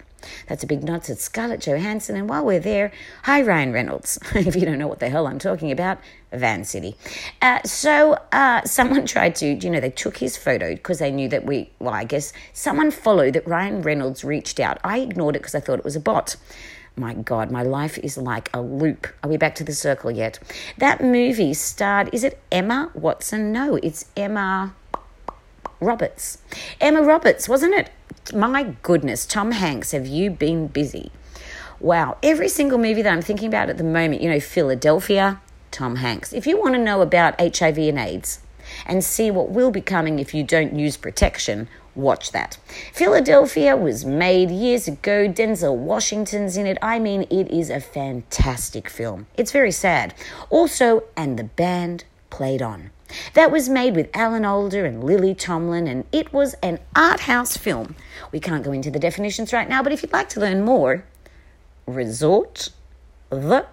[0.47, 2.15] That's a big nod to Scarlett Johansson.
[2.17, 2.93] And while we're there,
[3.25, 4.21] hi, Ryan Reynolds.
[4.35, 5.99] if you don't know what the hell I'm talking about,
[6.31, 6.97] Van City.
[7.43, 11.29] Uh, so uh, someone tried to, you know, they took his photo because they knew
[11.29, 14.79] that we, well, I guess someone followed that Ryan Reynolds reached out.
[14.85, 16.37] I ignored it because I thought it was a bot.
[16.97, 19.07] My God, my life is like a loop.
[19.23, 20.39] Are we back to the circle yet?
[20.79, 23.53] That movie starred, is it Emma Watson?
[23.53, 24.75] No, it's Emma
[25.81, 26.39] Roberts.
[26.81, 27.91] Emma Roberts, wasn't it?
[28.35, 31.13] My goodness, Tom Hanks, have you been busy?
[31.81, 35.97] Wow, every single movie that I'm thinking about at the moment, you know, Philadelphia, Tom
[35.97, 36.33] Hanks.
[36.33, 38.41] If you want to know about HIV and AIDS
[38.85, 41.69] and see what will be coming if you don't use protection,
[41.99, 42.59] Watch that.
[42.93, 45.27] Philadelphia was made years ago.
[45.27, 46.79] Denzel Washington's in it.
[46.81, 49.27] I mean, it is a fantastic film.
[49.37, 50.15] It's very sad.
[50.49, 52.93] Also, and the band played on.
[53.35, 57.57] That was made with Alan Alda and Lily Tomlin, and it was an art house
[57.57, 57.97] film.
[58.31, 61.03] We can't go into the definitions right now, but if you'd like to learn more,
[61.85, 62.69] resort
[63.29, 63.67] the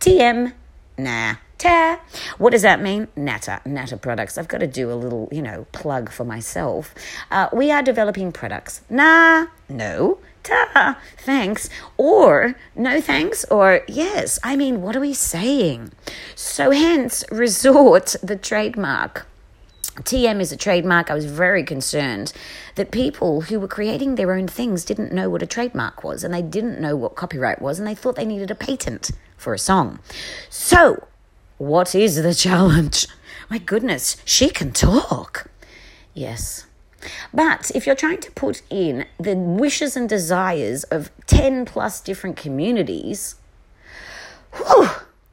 [0.00, 0.54] TM.
[0.96, 1.34] Nah.
[1.58, 2.00] Ta.
[2.38, 3.08] What does that mean?
[3.16, 4.38] Natta, Natta products.
[4.38, 6.94] I've got to do a little, you know, plug for myself.
[7.32, 8.82] Uh, we are developing products.
[8.88, 14.38] Nah, no, ta, thanks, or no thanks, or yes.
[14.44, 15.92] I mean, what are we saying?
[16.36, 19.26] So, hence, resort the trademark.
[20.02, 21.10] TM is a trademark.
[21.10, 22.32] I was very concerned
[22.76, 26.32] that people who were creating their own things didn't know what a trademark was and
[26.32, 29.58] they didn't know what copyright was and they thought they needed a patent for a
[29.58, 29.98] song.
[30.48, 31.08] So,
[31.58, 33.06] what is the challenge?
[33.50, 35.50] My goodness, she can talk.
[36.14, 36.66] Yes.
[37.32, 42.36] But if you're trying to put in the wishes and desires of 10 plus different
[42.36, 43.36] communities,
[44.54, 44.88] whew,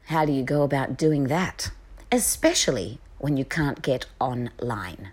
[0.06, 1.72] how do you go about doing that?
[2.12, 5.12] Especially when you can't get online.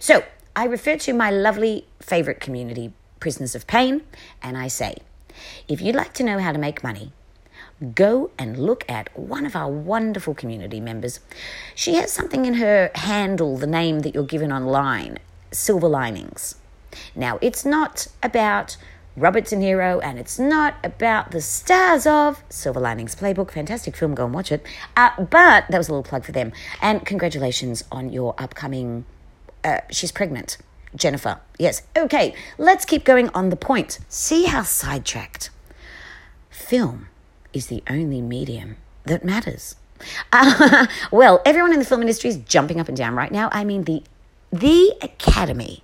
[0.00, 0.22] So
[0.54, 4.02] I refer to my lovely favorite community, Prisoners of Pain,
[4.42, 4.96] and I say,
[5.66, 7.12] if you'd like to know how to make money,
[7.94, 11.20] go and look at one of our wonderful community members.
[11.74, 15.18] She has something in her handle, the name that you're given online
[15.52, 16.56] Silver Linings.
[17.14, 18.76] Now, it's not about
[19.16, 23.50] Robert De Niro, and it's not about the stars of Silver Linings Playbook.
[23.50, 24.64] Fantastic film, go and watch it.
[24.96, 26.52] Uh, but that was a little plug for them.
[26.80, 29.04] And congratulations on your upcoming.
[29.64, 30.58] Uh, she's pregnant.
[30.94, 31.40] Jennifer.
[31.58, 31.82] Yes.
[31.96, 33.98] Okay, let's keep going on the point.
[34.08, 35.50] See how sidetracked.
[36.50, 37.08] Film
[37.58, 39.76] is the only medium that matters.
[40.32, 43.50] Uh, well, everyone in the film industry is jumping up and down right now.
[43.52, 44.02] I mean, the
[44.50, 45.82] the Academy,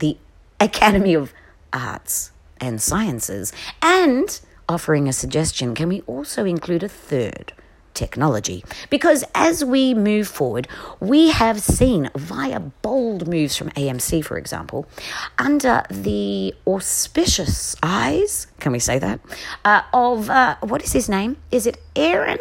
[0.00, 0.16] the
[0.58, 1.32] Academy of
[1.72, 7.52] Arts and Sciences, and offering a suggestion, can we also include a third?
[8.00, 8.64] Technology.
[8.88, 10.66] Because as we move forward,
[11.00, 14.86] we have seen via bold moves from AMC, for example,
[15.36, 19.20] under the auspicious eyes, can we say that,
[19.66, 21.36] uh, of uh, what is his name?
[21.50, 22.40] Is it Aaron?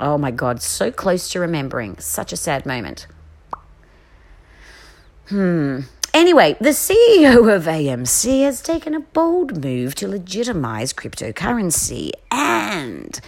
[0.00, 1.98] Oh my God, so close to remembering.
[1.98, 3.06] Such a sad moment.
[5.28, 5.80] Hmm.
[6.14, 13.20] Anyway, the CEO of AMC has taken a bold move to legitimize cryptocurrency, and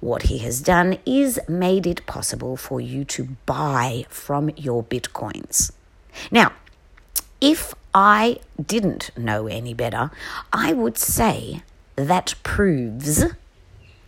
[0.00, 5.72] what he has done is made it possible for you to buy from your bitcoins.
[6.30, 6.52] Now,
[7.40, 10.10] if I didn't know any better,
[10.52, 11.62] I would say
[11.96, 13.24] that proves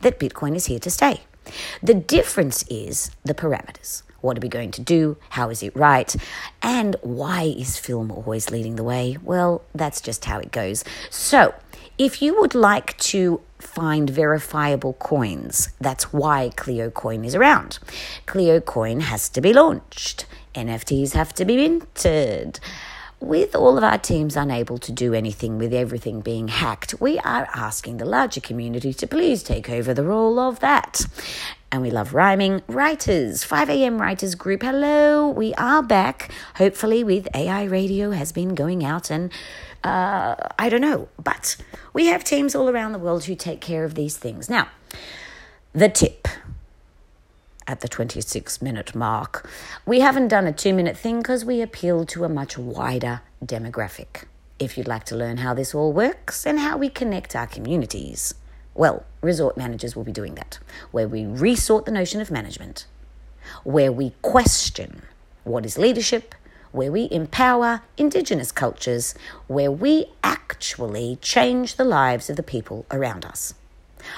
[0.00, 1.22] that Bitcoin is here to stay.
[1.82, 4.02] The difference is the parameters.
[4.20, 5.16] What are we going to do?
[5.30, 6.14] How is it right?
[6.62, 9.16] And why is film always leading the way?
[9.22, 10.84] Well, that's just how it goes.
[11.10, 11.54] So,
[11.98, 17.78] if you would like to find verifiable coins, that's why CleoCoin is around.
[18.26, 22.60] CleoCoin has to be launched, NFTs have to be minted.
[23.20, 27.48] With all of our teams unable to do anything with everything being hacked, we are
[27.52, 31.04] asking the larger community to please take over the role of that.
[31.70, 32.62] And we love rhyming.
[32.66, 36.32] Writers, 5am Writers Group, hello, we are back.
[36.54, 39.30] Hopefully, with AI radio has been going out and
[39.84, 41.56] uh, I don't know, but
[41.92, 44.48] we have teams all around the world who take care of these things.
[44.48, 44.68] Now,
[45.74, 46.26] the tip
[47.66, 49.48] at the 26 minute mark.
[49.84, 54.24] We haven't done a two minute thing because we appeal to a much wider demographic.
[54.58, 58.34] If you'd like to learn how this all works and how we connect our communities,
[58.74, 60.58] well, resort managers will be doing that,
[60.90, 62.86] where we resort the notion of management,
[63.64, 65.02] where we question
[65.44, 66.34] what is leadership,
[66.72, 69.14] where we empower Indigenous cultures,
[69.46, 73.54] where we actually change the lives of the people around us.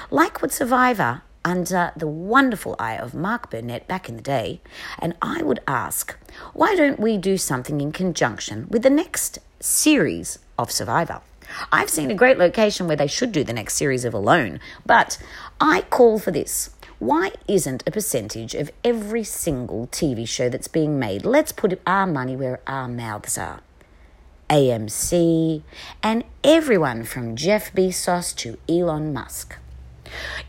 [0.09, 4.61] Like with Survivor, under the wonderful eye of Mark Burnett back in the day,
[4.99, 6.15] and I would ask,
[6.53, 11.21] why don't we do something in conjunction with the next series of Survivor?
[11.71, 15.17] I've seen a great location where they should do the next series of Alone, but
[15.59, 16.71] I call for this.
[16.99, 21.25] Why isn't a percentage of every single TV show that's being made?
[21.25, 23.61] Let's put our money where our mouths are.
[24.51, 25.63] AMC,
[26.03, 29.55] and everyone from Jeff Bezos to Elon Musk.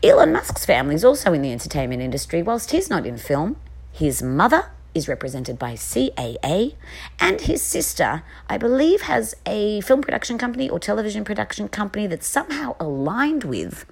[0.03, 3.55] Elon Musk's family is also in the entertainment industry, whilst he's not in film.
[3.91, 6.75] His mother is represented by CAA,
[7.19, 12.27] and his sister, I believe, has a film production company or television production company that's
[12.27, 13.85] somehow aligned with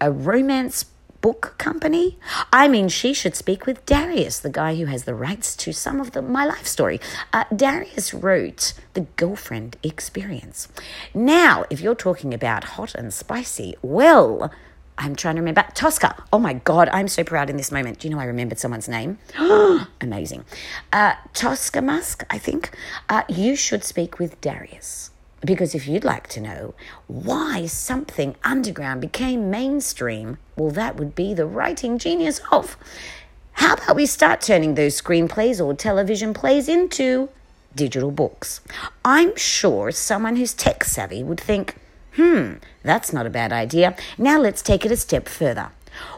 [0.00, 0.84] a romance
[1.20, 2.18] book company.
[2.52, 6.00] I mean, she should speak with Darius, the guy who has the rights to some
[6.00, 7.00] of the my life story.
[7.32, 10.68] Uh, Darius wrote the girlfriend experience.
[11.14, 14.52] Now, if you're talking about hot and spicy, well.
[14.98, 15.64] I'm trying to remember.
[15.74, 16.24] Tosca.
[16.32, 18.00] Oh my God, I'm so proud in this moment.
[18.00, 19.18] Do you know I remembered someone's name?
[20.00, 20.44] Amazing.
[20.92, 22.76] Uh, Tosca Musk, I think.
[23.08, 25.12] Uh, you should speak with Darius.
[25.40, 26.74] Because if you'd like to know
[27.06, 32.76] why something underground became mainstream, well, that would be the writing genius of.
[33.52, 37.28] How about we start turning those screenplays or television plays into
[37.76, 38.60] digital books?
[39.04, 41.76] I'm sure someone who's tech savvy would think,
[42.18, 43.94] Hmm, that's not a bad idea.
[44.18, 45.70] Now let's take it a step further.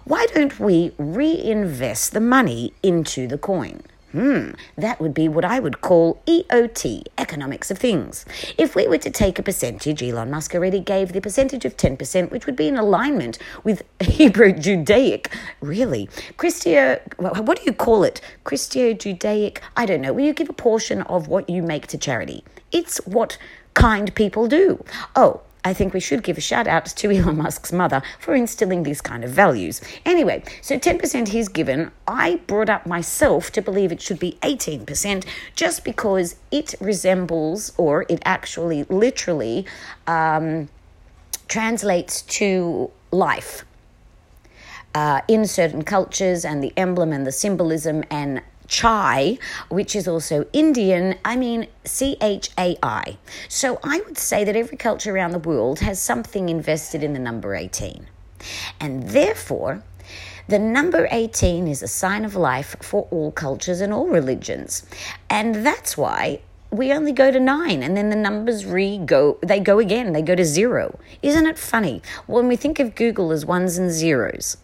[0.04, 3.82] Why don't we reinvest the money into the coin?
[4.12, 8.24] Hmm, that would be what I would call EOT, economics of things.
[8.56, 12.30] If we were to take a percentage, Elon Musk already gave the percentage of 10%,
[12.30, 16.08] which would be in alignment with Hebrew Judaic, really.
[16.38, 18.22] Christio, what do you call it?
[18.44, 20.14] Christio Judaic, I don't know.
[20.14, 22.42] Will you give a portion of what you make to charity?
[22.72, 23.36] It's what
[23.74, 24.82] kind people do.
[25.14, 28.82] Oh, I think we should give a shout out to Elon Musk's mother for instilling
[28.82, 29.80] these kind of values.
[30.04, 31.90] Anyway, so 10% he's given.
[32.08, 38.06] I brought up myself to believe it should be 18% just because it resembles or
[38.08, 39.66] it actually literally
[40.06, 40.68] um,
[41.48, 43.64] translates to life.
[44.92, 49.36] Uh, in certain cultures, and the emblem and the symbolism and chai,
[49.68, 53.18] which is also Indian, I mean C H A I.
[53.48, 57.18] So I would say that every culture around the world has something invested in the
[57.18, 58.06] number 18.
[58.80, 59.82] And therefore,
[60.48, 64.86] the number 18 is a sign of life for all cultures and all religions.
[65.28, 69.58] And that's why we only go to nine and then the numbers re go they
[69.58, 73.44] go again they go to zero isn't it funny when we think of google as
[73.44, 74.56] ones and zeros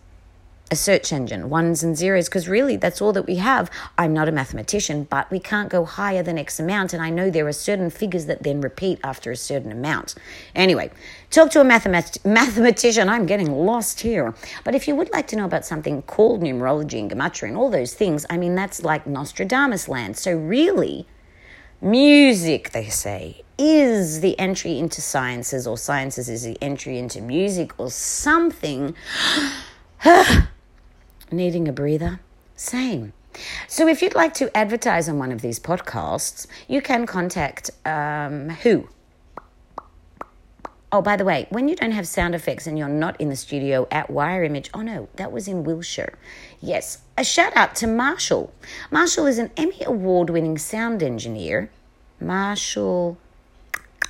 [0.71, 3.71] a search engine ones and zeros because really that's all that we have.
[3.97, 7.31] I'm not a mathematician but we can't go higher than x amount and i know
[7.31, 10.15] there are certain figures that then repeat after a certain amount.
[10.55, 10.91] Anyway
[11.31, 13.09] talk to a mathemat- mathematician.
[13.09, 14.35] I'm getting lost here.
[14.65, 17.71] But if you would like to know about something called numerology and gematria and all
[17.71, 20.17] those things i mean that's like nostradamus land.
[20.17, 21.07] So really
[21.81, 27.79] Music, they say, is the entry into sciences, or sciences is the entry into music,
[27.79, 28.95] or something.
[31.31, 32.21] Needing a breather?
[32.55, 33.13] Same.
[33.69, 38.51] So, if you'd like to advertise on one of these podcasts, you can contact um,
[38.51, 38.89] who?
[40.93, 43.37] Oh, by the way, when you don't have sound effects and you're not in the
[43.37, 46.17] studio at Wire Image, oh no, that was in Wilshire.
[46.61, 48.53] Yes, a shout out to Marshall.
[48.91, 51.71] Marshall is an Emmy Award winning sound engineer.
[52.21, 53.19] Marshall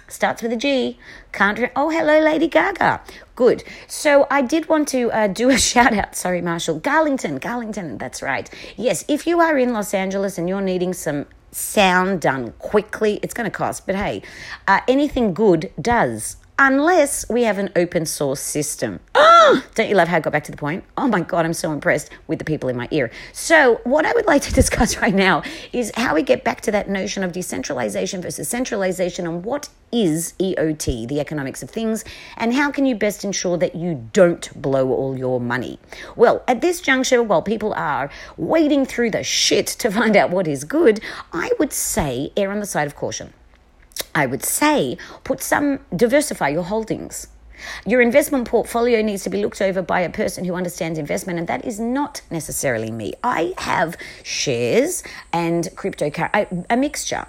[0.07, 0.99] starts with a G.
[1.33, 1.59] Can't.
[1.59, 3.01] Re- oh, hello, Lady Gaga.
[3.37, 3.62] Good.
[3.87, 6.16] So I did want to uh, do a shout out.
[6.16, 6.81] Sorry, Marshall.
[6.81, 7.38] Garlington.
[7.38, 7.99] Garlington.
[7.99, 8.51] That's right.
[8.77, 13.35] Yes, if you are in Los Angeles and you're needing some sound done quickly, it's
[13.35, 13.87] going to cost.
[13.87, 14.22] But hey,
[14.66, 19.01] uh, anything good does unless we have an open source system.
[19.14, 20.85] Don't you love how I got back to the point?
[20.97, 23.11] Oh my God, I'm so impressed with the people in my ear.
[23.33, 25.42] So, what I would like to discuss right now
[25.73, 30.35] is how we get back to that notion of decentralization versus centralization and what is
[30.40, 32.05] EOT, the economics of things,
[32.37, 35.79] and how can you best ensure that you don't blow all your money?
[36.16, 40.49] Well, at this juncture, while people are wading through the shit to find out what
[40.49, 41.01] is good,
[41.33, 43.33] I would say err on the side of caution.
[44.17, 47.29] I would say put some, diversify your holdings.
[47.87, 51.49] Your investment portfolio needs to be looked over by a person who understands investment, and
[51.49, 53.13] that is not necessarily me.
[53.23, 55.03] I have shares
[55.33, 56.11] and crypto,
[56.71, 57.27] a mixture.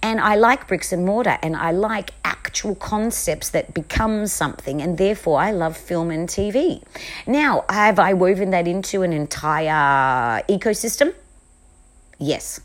[0.00, 4.96] And I like bricks and mortar, and I like actual concepts that become something, and
[4.96, 6.82] therefore I love film and TV.
[7.26, 11.14] Now, have I woven that into an entire ecosystem?
[12.18, 12.60] Yes.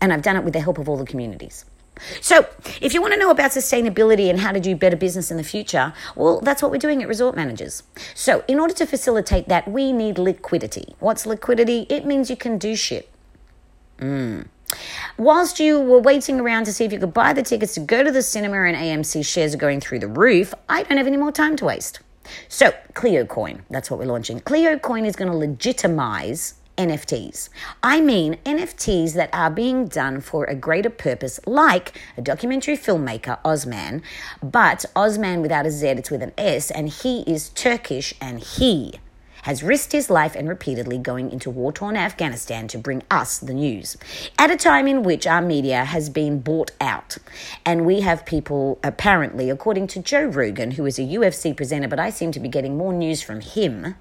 [0.00, 1.64] And I've done it with the help of all the communities.
[2.20, 2.46] So,
[2.80, 5.44] if you want to know about sustainability and how to do better business in the
[5.44, 7.82] future, well, that's what we're doing at Resort Managers.
[8.14, 10.94] So, in order to facilitate that, we need liquidity.
[10.98, 11.86] What's liquidity?
[11.88, 13.08] It means you can do shit.
[13.98, 14.46] Mm.
[15.18, 18.02] Whilst you were waiting around to see if you could buy the tickets to go
[18.02, 21.16] to the cinema and AMC shares are going through the roof, I don't have any
[21.16, 22.00] more time to waste.
[22.48, 24.40] So, CleoCoin, that's what we're launching.
[24.40, 27.48] CleoCoin is going to legitimize NFTs.
[27.82, 33.38] I mean NFTs that are being done for a greater purpose, like a documentary filmmaker,
[33.44, 34.02] Osman,
[34.42, 38.94] but Osman without a Z, it's with an S, and he is Turkish and he
[39.42, 43.54] has risked his life and repeatedly going into war torn Afghanistan to bring us the
[43.54, 43.96] news.
[44.38, 47.18] At a time in which our media has been bought out,
[47.66, 52.00] and we have people, apparently, according to Joe Rogan, who is a UFC presenter, but
[52.00, 53.96] I seem to be getting more news from him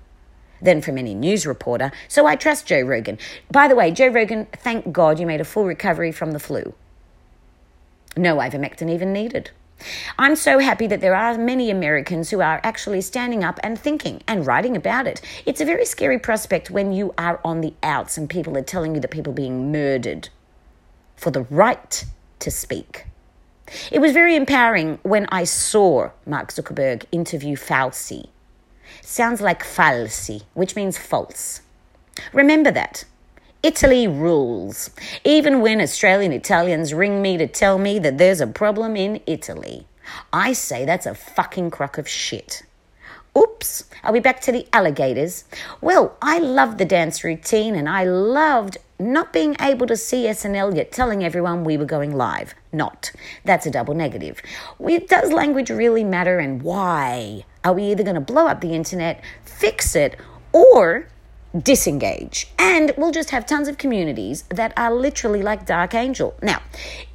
[0.61, 3.17] than from any news reporter, so I trust Joe Rogan.
[3.49, 6.73] By the way, Joe Rogan, thank God you made a full recovery from the flu.
[8.17, 9.51] No ivermectin even needed.
[10.19, 14.21] I'm so happy that there are many Americans who are actually standing up and thinking
[14.27, 15.21] and writing about it.
[15.45, 18.95] It's a very scary prospect when you are on the outs and people are telling
[18.95, 20.29] you that people are being murdered
[21.15, 22.05] for the right
[22.39, 23.05] to speak.
[23.91, 28.27] It was very empowering when I saw Mark Zuckerberg interview Fauci
[29.01, 31.61] sounds like falsi, which means false.
[32.33, 33.05] Remember that.
[33.63, 34.89] Italy rules.
[35.23, 39.85] Even when Australian Italians ring me to tell me that there's a problem in Italy,
[40.33, 42.63] I say that's a fucking crock of shit.
[43.37, 45.45] Oops, are we back to the alligators?
[45.79, 50.75] Well, I loved the dance routine and I loved not being able to see SNL
[50.75, 52.53] yet telling everyone we were going live.
[52.73, 53.11] Not.
[53.45, 54.41] That's a double negative.
[55.07, 57.45] Does language really matter and why?
[57.63, 60.17] Are we either going to blow up the internet, fix it,
[60.51, 61.07] or
[61.57, 62.47] disengage?
[62.57, 66.33] And we'll just have tons of communities that are literally like Dark Angel.
[66.41, 66.61] Now,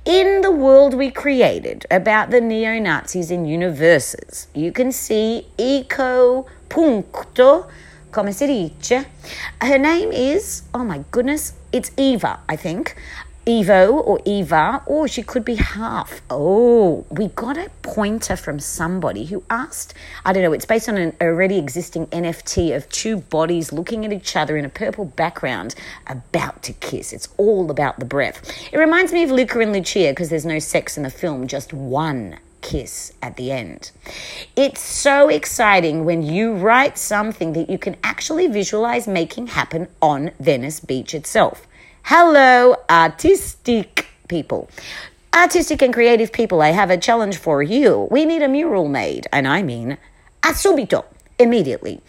[0.05, 6.47] in the world we created about the neo Nazis in universes, you can see Eco
[6.69, 7.67] Punto
[8.13, 9.05] come si dice.
[9.61, 12.97] Her name is, oh my goodness, it's Eva, I think.
[13.47, 16.21] Evo or Eva, or she could be half.
[16.29, 19.95] Oh, we got a pointer from somebody who asked,
[20.25, 24.13] I don't know, it's based on an already existing NFT of two bodies looking at
[24.13, 25.77] each other in a purple background
[26.09, 27.13] about to kiss.
[27.13, 28.51] It's all about the breath.
[28.73, 31.73] It reminds me of Luca and Lucia because there's no sex in the film, just
[31.73, 33.93] one kiss at the end.
[34.57, 40.33] It's so exciting when you write something that you can actually visualize making happen on
[40.41, 41.69] Venice Beach itself.
[42.09, 44.71] Hello, artistic people.
[45.35, 48.07] Artistic and creative people, I have a challenge for you.
[48.13, 49.99] We need a mural made, and I mean
[50.45, 51.05] a subito
[51.37, 52.01] immediately.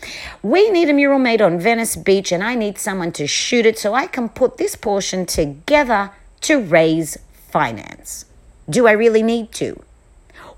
[0.43, 3.79] We need a mural made on Venice Beach, and I need someone to shoot it
[3.79, 7.17] so I can put this portion together to raise
[7.49, 8.25] finance.
[8.69, 9.81] Do I really need to?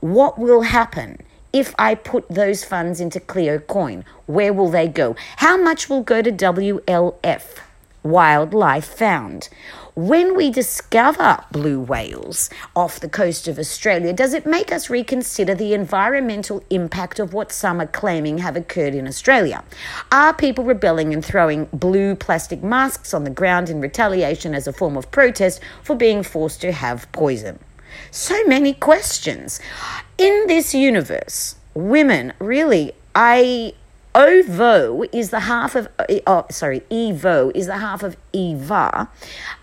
[0.01, 1.23] What will happen
[1.53, 4.03] if I put those funds into CleoCoin?
[4.25, 5.15] Where will they go?
[5.37, 7.59] How much will go to WLF?
[8.03, 9.49] Wildlife found.
[9.95, 15.53] When we discover blue whales off the coast of Australia, does it make us reconsider
[15.53, 19.63] the environmental impact of what some are claiming have occurred in Australia?
[20.11, 24.73] Are people rebelling and throwing blue plastic masks on the ground in retaliation as a
[24.73, 27.59] form of protest for being forced to have poison?
[28.11, 29.59] So many questions.
[30.17, 33.73] In this universe, women really, I
[34.15, 35.87] Ovo is the half of,
[36.27, 39.07] oh, sorry, Evo is the half of Eva,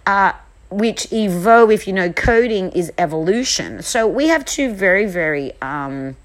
[0.07, 0.33] uh,
[0.71, 3.83] which Evo, if you know coding, is evolution.
[3.83, 6.17] So we have two very, very um,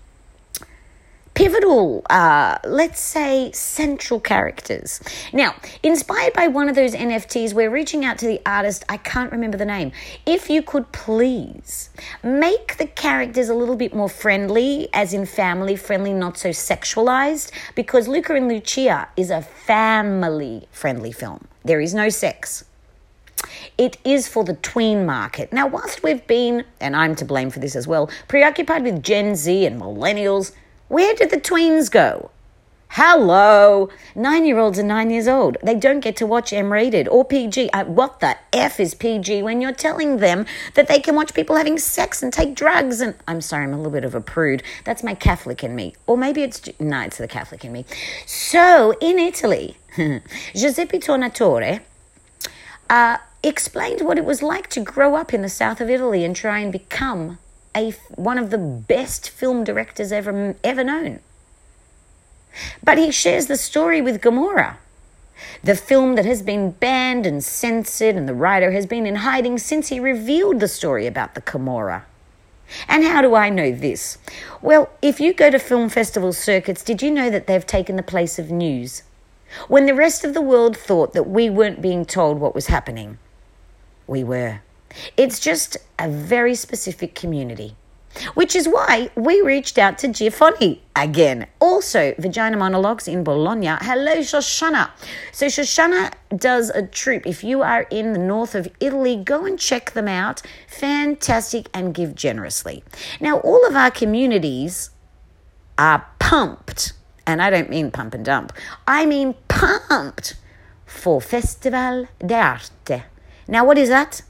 [1.41, 5.01] pivotal, uh, let's say, central characters.
[5.33, 8.85] Now, inspired by one of those NFTs, we're reaching out to the artist.
[8.89, 9.91] I can't remember the name.
[10.27, 11.89] If you could please
[12.21, 17.51] make the characters a little bit more friendly, as in family friendly, not so sexualized,
[17.73, 21.47] because Luca and Lucia is a family friendly film.
[21.65, 22.65] There is no sex.
[23.79, 25.51] It is for the tween market.
[25.51, 29.35] Now, whilst we've been, and I'm to blame for this as well, preoccupied with Gen
[29.35, 30.51] Z and millennials,
[30.91, 32.31] where did the tweens go?
[32.89, 33.87] Hello!
[34.13, 35.55] Nine year olds are nine years old.
[35.63, 37.69] They don't get to watch M rated or PG.
[37.69, 41.55] Uh, what the F is PG when you're telling them that they can watch people
[41.55, 42.99] having sex and take drugs?
[42.99, 44.63] And I'm sorry, I'm a little bit of a prude.
[44.83, 45.95] That's my Catholic in me.
[46.07, 47.85] Or maybe it's, no, it's the Catholic in me.
[48.25, 51.79] So in Italy, Giuseppe Tornatore
[52.89, 56.35] uh, explained what it was like to grow up in the south of Italy and
[56.35, 57.37] try and become
[57.75, 61.19] a, one of the best film directors ever, ever known.
[62.83, 64.77] But he shares the story with Gomorrah,
[65.63, 69.57] the film that has been banned and censored, and the writer has been in hiding
[69.57, 72.03] since he revealed the story about the Camorra.
[72.87, 74.17] And how do I know this?
[74.61, 78.03] Well, if you go to film festival circuits, did you know that they've taken the
[78.03, 79.03] place of news?
[79.67, 83.17] When the rest of the world thought that we weren't being told what was happening,
[84.07, 84.61] we were.
[85.17, 87.75] It's just a very specific community.
[88.33, 91.47] Which is why we reached out to Giffoni again.
[91.61, 93.77] Also, Vagina Monologues in Bologna.
[93.79, 94.89] Hello, Shoshana.
[95.31, 97.25] So, Shoshana does a troupe.
[97.25, 100.41] If you are in the north of Italy, go and check them out.
[100.67, 102.83] Fantastic and give generously.
[103.21, 104.89] Now, all of our communities
[105.77, 106.91] are pumped,
[107.25, 108.51] and I don't mean pump and dump,
[108.85, 110.35] I mean pumped
[110.85, 113.03] for Festival d'Arte.
[113.47, 114.21] Now, what is that?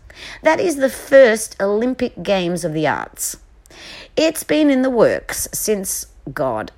[0.43, 3.37] That is the first Olympic Games of the Arts.
[4.15, 6.71] It's been in the works since, God,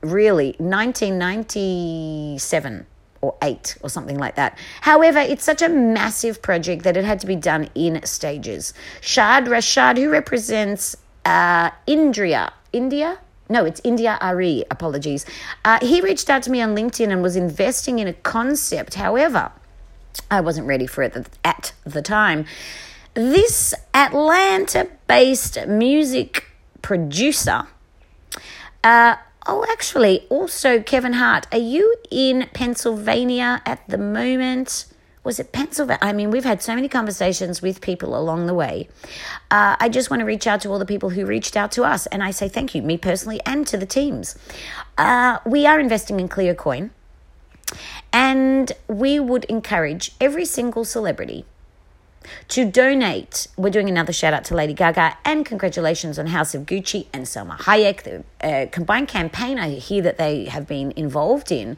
[0.00, 2.86] really, 1997
[3.20, 4.56] or eight or something like that.
[4.80, 8.72] However, it's such a massive project that it had to be done in stages.
[9.00, 13.18] Shad Rashad, who represents uh, Indria, India?
[13.48, 15.26] No, it's India Arie, apologies.
[15.64, 18.94] Uh, he reached out to me on LinkedIn and was investing in a concept.
[18.94, 19.50] However,
[20.30, 22.46] I wasn't ready for it at the time.
[23.14, 26.46] This Atlanta based music
[26.82, 27.66] producer,
[28.84, 34.86] uh, oh, actually, also Kevin Hart, are you in Pennsylvania at the moment?
[35.22, 35.98] Was it Pennsylvania?
[36.00, 38.88] I mean, we've had so many conversations with people along the way.
[39.50, 41.84] Uh, I just want to reach out to all the people who reached out to
[41.84, 44.34] us, and I say thank you, me personally, and to the teams.
[44.96, 46.90] Uh, we are investing in CleoCoin.
[48.12, 51.44] And we would encourage every single celebrity
[52.48, 53.46] to donate.
[53.56, 57.24] We're doing another shout out to Lady Gaga and congratulations on House of Gucci and
[57.24, 61.76] Salma Hayek, the uh, combined campaign I hear that they have been involved in.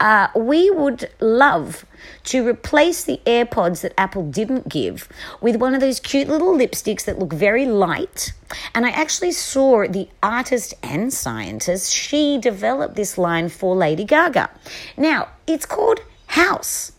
[0.00, 1.84] Uh, we would love
[2.24, 5.08] to replace the AirPods that Apple didn't give
[5.40, 8.32] with one of those cute little lipsticks that look very light.
[8.74, 14.50] And I actually saw the artist and scientist, she developed this line for Lady Gaga.
[14.96, 16.92] Now, it's called House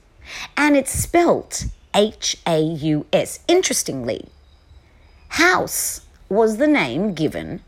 [0.58, 1.66] and it's spelt
[1.96, 3.40] H A U S.
[3.48, 4.28] Interestingly,
[5.30, 7.62] House was the name given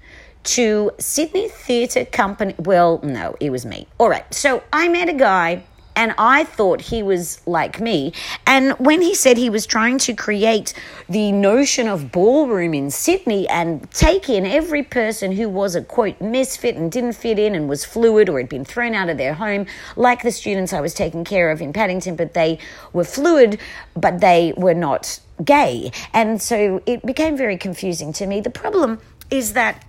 [0.44, 2.54] to Sydney Theatre Company.
[2.60, 3.88] Well, no, it was me.
[3.98, 5.64] All right, so I met a guy
[5.98, 8.14] and I thought he was like me.
[8.46, 10.74] And when he said he was trying to create
[11.10, 16.22] the notion of ballroom in Sydney and take in every person who was a quote
[16.22, 19.34] misfit and didn't fit in and was fluid or had been thrown out of their
[19.34, 22.60] home, like the students I was taking care of in Paddington, but they
[22.94, 23.60] were fluid,
[23.96, 25.92] but they were not gay.
[26.14, 28.40] And so it became very confusing to me.
[28.40, 29.00] The problem
[29.32, 29.84] is that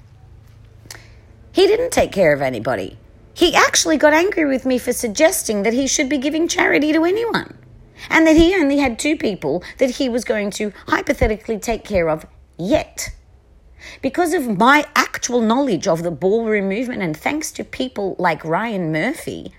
[1.53, 2.97] he didn't take care of anybody.
[3.39, 7.05] He actually got angry with me for suggesting that he should be giving charity to
[7.05, 7.57] anyone
[8.11, 12.11] and that he only had two people that he was going to hypothetically take care
[12.11, 12.27] of
[12.59, 13.11] yet.
[14.03, 18.91] Because of my actual knowledge of the ballroom movement, and thanks to people like Ryan
[18.91, 19.53] Murphy,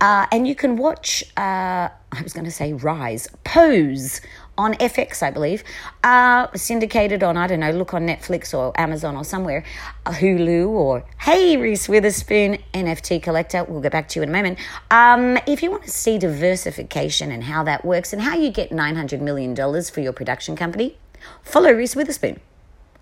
[0.00, 4.22] uh, and you can watch, uh, I was going to say Rise, Pose
[4.60, 5.64] on FX, I believe,
[6.04, 9.64] uh, syndicated on, I don't know, look on Netflix or Amazon or somewhere,
[10.04, 14.32] uh, Hulu or, hey, Reese Witherspoon, NFT collector, we'll get back to you in a
[14.32, 14.58] moment.
[14.90, 18.70] Um, if you want to see diversification and how that works and how you get
[18.70, 20.98] $900 million for your production company,
[21.42, 22.40] follow Reese Witherspoon.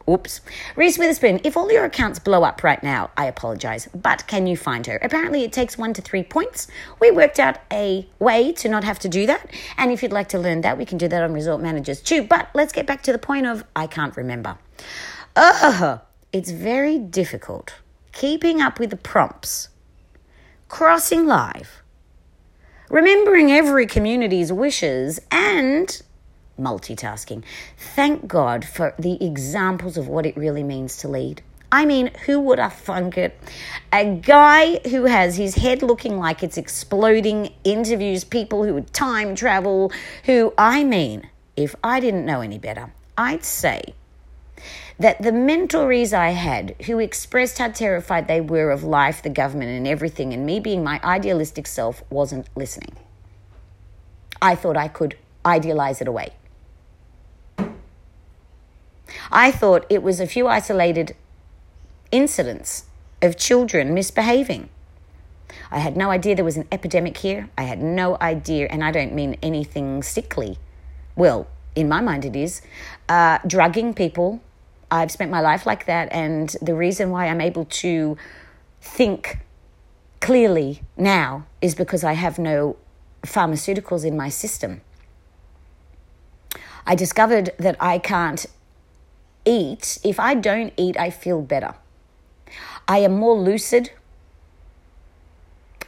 [0.09, 0.41] Oops.
[0.75, 4.57] Reese Witherspoon, if all your accounts blow up right now, I apologize, but can you
[4.57, 4.97] find her?
[5.03, 6.67] Apparently, it takes one to three points.
[6.99, 9.51] We worked out a way to not have to do that.
[9.77, 12.23] And if you'd like to learn that, we can do that on Resort Managers too.
[12.23, 14.57] But let's get back to the point of I can't remember.
[15.37, 16.01] Ugh,
[16.33, 17.75] it's very difficult
[18.13, 19.69] keeping up with the prompts,
[20.69, 21.83] crossing live,
[22.91, 26.03] remembering every community's wishes, and
[26.59, 27.45] multitasking.
[27.77, 31.43] Thank God for the examples of what it really means to lead.
[31.71, 33.39] I mean, who would have thunk it?
[33.93, 39.35] A guy who has his head looking like it's exploding, interviews people who would time
[39.35, 39.93] travel,
[40.25, 43.95] who, I mean, if I didn't know any better, I'd say
[44.99, 49.71] that the mentorees I had who expressed how terrified they were of life, the government,
[49.71, 52.97] and everything, and me being my idealistic self wasn't listening.
[54.41, 56.33] I thought I could idealize it away.
[59.31, 61.14] I thought it was a few isolated
[62.11, 62.85] incidents
[63.20, 64.70] of children misbehaving.
[65.70, 67.51] I had no idea there was an epidemic here.
[67.57, 70.59] I had no idea, and I don't mean anything sickly.
[71.16, 72.62] Well, in my mind, it is.
[73.09, 74.41] Uh, drugging people.
[74.91, 78.16] I've spent my life like that, and the reason why I'm able to
[78.81, 79.39] think
[80.20, 82.76] clearly now is because I have no
[83.22, 84.81] pharmaceuticals in my system.
[86.87, 88.47] I discovered that I can't
[89.49, 91.75] eat, if I don't eat, I feel better.
[92.87, 93.91] I am more lucid.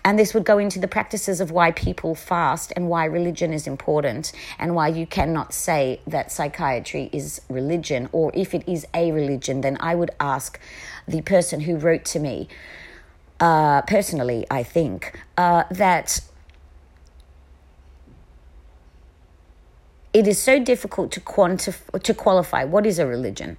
[0.03, 3.67] And this would go into the practices of why people fast and why religion is
[3.67, 9.13] important and why you cannot say that psychiatry is religion, or if it is a
[9.13, 10.59] religion, then I would ask
[11.07, 12.49] the person who wrote to me,
[13.41, 16.21] uh, personally, I think, uh, that
[20.13, 23.57] it is so difficult to quantify to qualify what is a religion.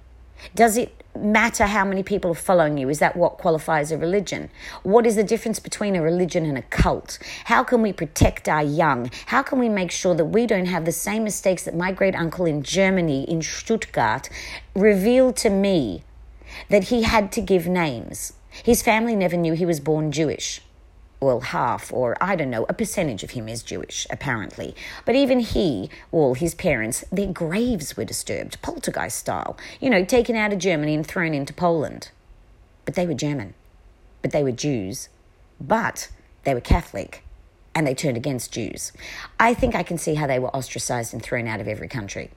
[0.56, 2.90] Does it matter how many people are following you?
[2.90, 4.50] Is that what qualifies a religion?
[4.84, 7.20] What is the difference between a religion and a cult?
[7.46, 9.12] How can we protect our young?
[9.28, 12.16] How can we make sure that we don't have the same mistakes that my great
[12.16, 14.30] uncle in Germany, in Stuttgart,
[14.76, 16.04] revealed to me
[16.70, 18.34] that he had to give names?
[18.64, 20.62] His family never knew he was born Jewish
[21.22, 24.76] well, half or I don't know, a percentage of him is Jewish, apparently.
[25.06, 30.36] But even he, well, his parents, their graves were disturbed, poltergeist style, you know, taken
[30.36, 32.10] out of Germany and thrown into Poland.
[32.86, 33.54] But they were German.
[34.24, 35.10] But they were Jews.
[35.60, 36.10] But
[36.44, 37.24] they were Catholic.
[37.76, 38.92] And they turned against Jews.
[39.40, 42.32] I think I can see how they were ostracized and thrown out of every country.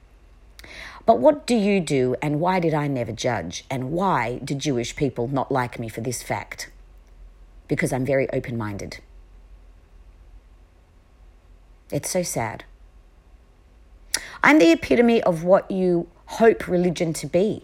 [1.06, 3.64] But what do you do, and why did I never judge?
[3.70, 6.70] And why do Jewish people not like me for this fact?
[7.68, 8.98] Because I'm very open minded.
[11.90, 12.64] It's so sad.
[14.42, 17.62] I'm the epitome of what you hope religion to be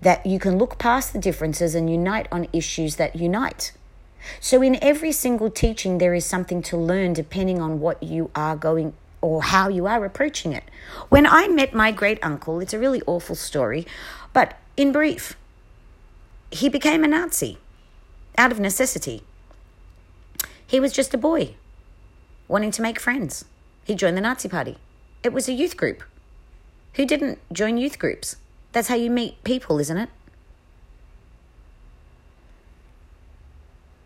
[0.00, 3.72] that you can look past the differences and unite on issues that unite.
[4.40, 8.56] So, in every single teaching, there is something to learn depending on what you are
[8.56, 10.64] going or how you are approaching it.
[11.08, 13.86] When I met my great uncle, it's a really awful story,
[14.32, 15.36] but in brief,
[16.50, 17.58] he became a Nazi
[18.38, 19.22] out of necessity.
[20.66, 21.56] He was just a boy
[22.46, 23.44] wanting to make friends.
[23.84, 24.78] He joined the Nazi Party.
[25.22, 26.02] It was a youth group.
[26.94, 28.36] Who didn't join youth groups?
[28.72, 30.08] That's how you meet people, isn't it?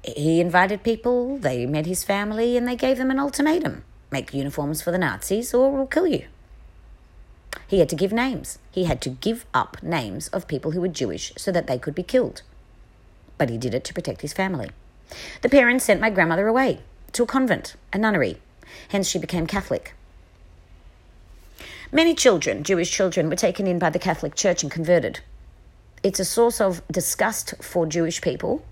[0.05, 4.83] He invited people, they met his family, and they gave them an ultimatum make uniforms
[4.83, 6.27] for the Nazis or we'll kill you.
[7.67, 8.59] He had to give names.
[8.71, 11.95] He had to give up names of people who were Jewish so that they could
[11.95, 12.43] be killed.
[13.39, 14.71] But he did it to protect his family.
[15.43, 16.81] The parents sent my grandmother away
[17.13, 18.39] to a convent, a nunnery.
[18.89, 19.95] Hence, she became Catholic.
[21.91, 25.21] Many children, Jewish children, were taken in by the Catholic Church and converted.
[26.03, 28.65] It's a source of disgust for Jewish people,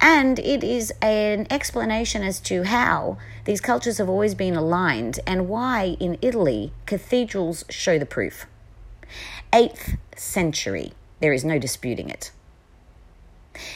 [0.00, 5.48] and it is an explanation as to how these cultures have always been aligned and
[5.48, 8.46] why in Italy cathedrals show the proof.
[9.52, 12.30] 8th century, there is no disputing it.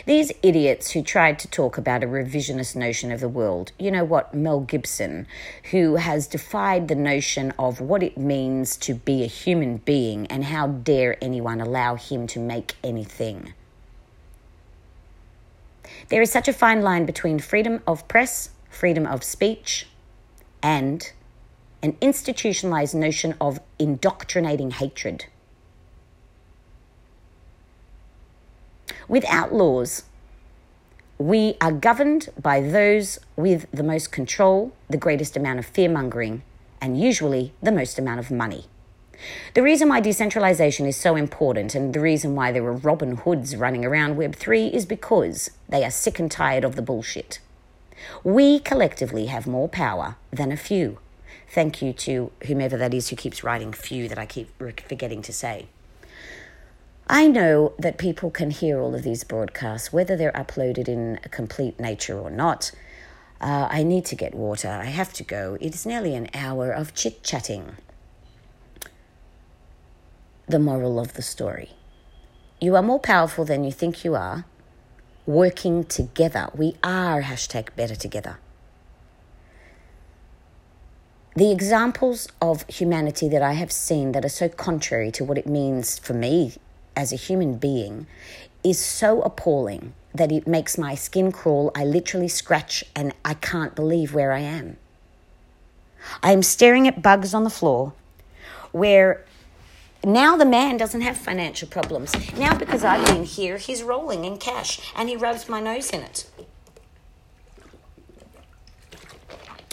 [0.06, 4.04] These idiots who tried to talk about a revisionist notion of the world, you know
[4.04, 5.26] what, Mel Gibson,
[5.70, 10.44] who has defied the notion of what it means to be a human being and
[10.44, 13.52] how dare anyone allow him to make anything.
[16.08, 19.86] There is such a fine line between freedom of press, freedom of speech,
[20.62, 21.12] and
[21.82, 25.26] an institutionalized notion of indoctrinating hatred.
[29.08, 30.02] Without laws,
[31.18, 36.42] we are governed by those with the most control, the greatest amount of fear mongering,
[36.80, 38.64] and usually the most amount of money.
[39.54, 43.56] The reason why decentralization is so important and the reason why there are Robin Hoods
[43.56, 47.38] running around Web3 is because they are sick and tired of the bullshit.
[48.24, 50.98] We collectively have more power than a few.
[51.48, 55.32] Thank you to whomever that is who keeps writing few that I keep forgetting to
[55.32, 55.68] say.
[57.08, 61.28] I know that people can hear all of these broadcasts, whether they're uploaded in a
[61.28, 62.72] complete nature or not.
[63.40, 64.68] Uh, I need to get water.
[64.68, 65.56] I have to go.
[65.60, 67.76] It is nearly an hour of chit chatting.
[70.48, 71.70] The moral of the story
[72.60, 74.46] you are more powerful than you think you are.
[75.26, 76.48] Working together.
[76.54, 78.38] We are hashtag better together.
[81.34, 85.46] The examples of humanity that I have seen that are so contrary to what it
[85.46, 86.54] means for me
[86.96, 88.06] as a human being
[88.64, 91.70] is so appalling that it makes my skin crawl.
[91.74, 94.78] I literally scratch and I can't believe where I am.
[96.22, 97.92] I am staring at bugs on the floor
[98.72, 99.24] where
[100.04, 102.14] now the man doesn't have financial problems.
[102.36, 106.02] Now, because I've been here, he's rolling in cash and he rubs my nose in
[106.02, 106.30] it.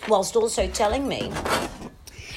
[0.07, 1.31] Whilst also telling me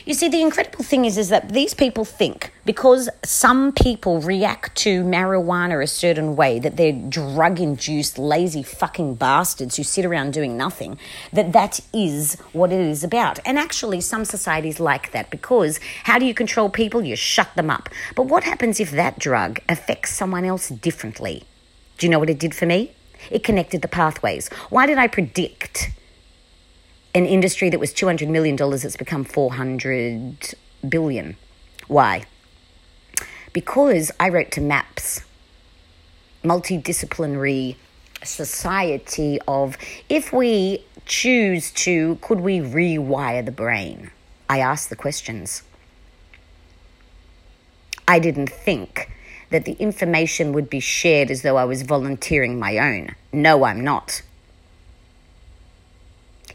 [0.07, 4.77] you see, the incredible thing is, is that these people think because some people react
[4.77, 10.33] to marijuana a certain way, that they're drug induced, lazy fucking bastards who sit around
[10.33, 10.97] doing nothing,
[11.33, 13.41] that that is what it is about.
[13.45, 17.03] And actually, some societies like that because how do you control people?
[17.03, 17.89] You shut them up.
[18.15, 21.43] But what happens if that drug affects someone else differently?
[21.99, 22.93] Do you know what it did for me?
[23.29, 24.51] It connected the pathways.
[24.71, 25.91] Why did I predict?
[27.17, 30.55] An industry that was $200 million, it's become 400
[30.87, 31.37] billion.
[31.89, 32.25] Why?
[33.55, 35.25] Because I wrote to MAPS,
[36.45, 37.77] multidisciplinary
[38.23, 39.79] society of
[40.11, 44.11] if we choose to, could we rewire the brain?
[44.51, 45.63] I asked the questions.
[48.07, 49.11] I didn't think
[49.49, 53.15] that the information would be shared as though I was volunteering my own.
[53.33, 54.21] No, I'm not.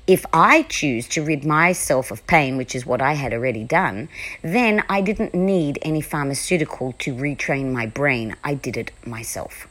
[0.08, 4.10] If I choose to rid myself of pain, which is what I had already done,
[4.42, 8.36] then I didn't need any pharmaceutical to retrain my brain.
[8.44, 9.68] I did it myself.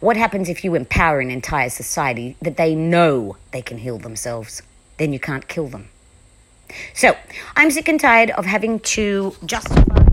[0.00, 4.62] What happens if you empower an entire society that they know they can heal themselves?
[4.98, 5.88] Then you can't kill them.
[6.94, 7.16] So,
[7.56, 10.03] I'm sick and tired of having to justify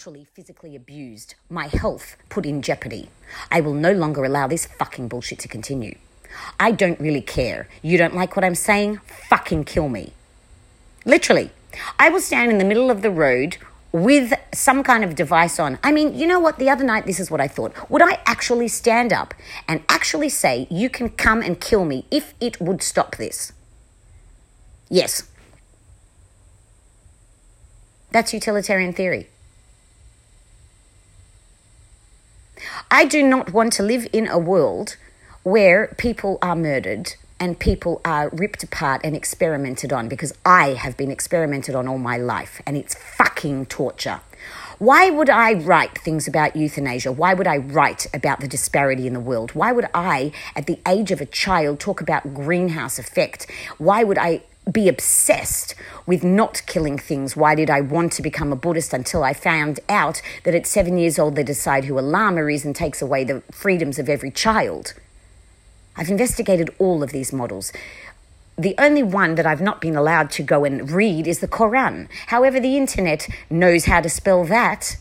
[0.00, 3.10] literally physically abused, my health put in jeopardy.
[3.50, 5.98] I will no longer allow this fucking bullshit to continue.
[6.58, 7.68] I don't really care.
[7.82, 9.00] You don't like what I'm saying?
[9.28, 10.14] Fucking kill me.
[11.04, 11.50] Literally.
[11.98, 13.58] I will stand in the middle of the road
[13.92, 15.78] with some kind of device on.
[15.84, 16.58] I mean, you know what?
[16.58, 17.90] The other night, this is what I thought.
[17.90, 19.34] Would I actually stand up
[19.68, 23.52] and actually say, you can come and kill me if it would stop this?
[24.88, 25.28] Yes.
[28.12, 29.28] That's utilitarian theory.
[32.92, 34.96] I do not want to live in a world
[35.44, 40.96] where people are murdered and people are ripped apart and experimented on because I have
[40.96, 44.20] been experimented on all my life and it's fucking torture.
[44.80, 47.12] Why would I write things about euthanasia?
[47.12, 49.52] Why would I write about the disparity in the world?
[49.54, 53.48] Why would I, at the age of a child, talk about greenhouse effect?
[53.78, 54.42] Why would I
[54.72, 55.74] be obsessed
[56.06, 57.36] with not killing things.
[57.36, 60.98] Why did I want to become a Buddhist until I found out that at seven
[60.98, 64.30] years old they decide who a Lama is and takes away the freedoms of every
[64.30, 64.94] child?
[65.96, 67.72] I've investigated all of these models.
[68.60, 72.08] the only one that I've not been allowed to go and read is the Quran.
[72.26, 74.96] However, the internet knows how to spell that.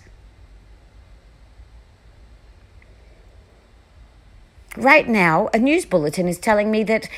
[4.78, 7.10] Right now, a news bulletin is telling me that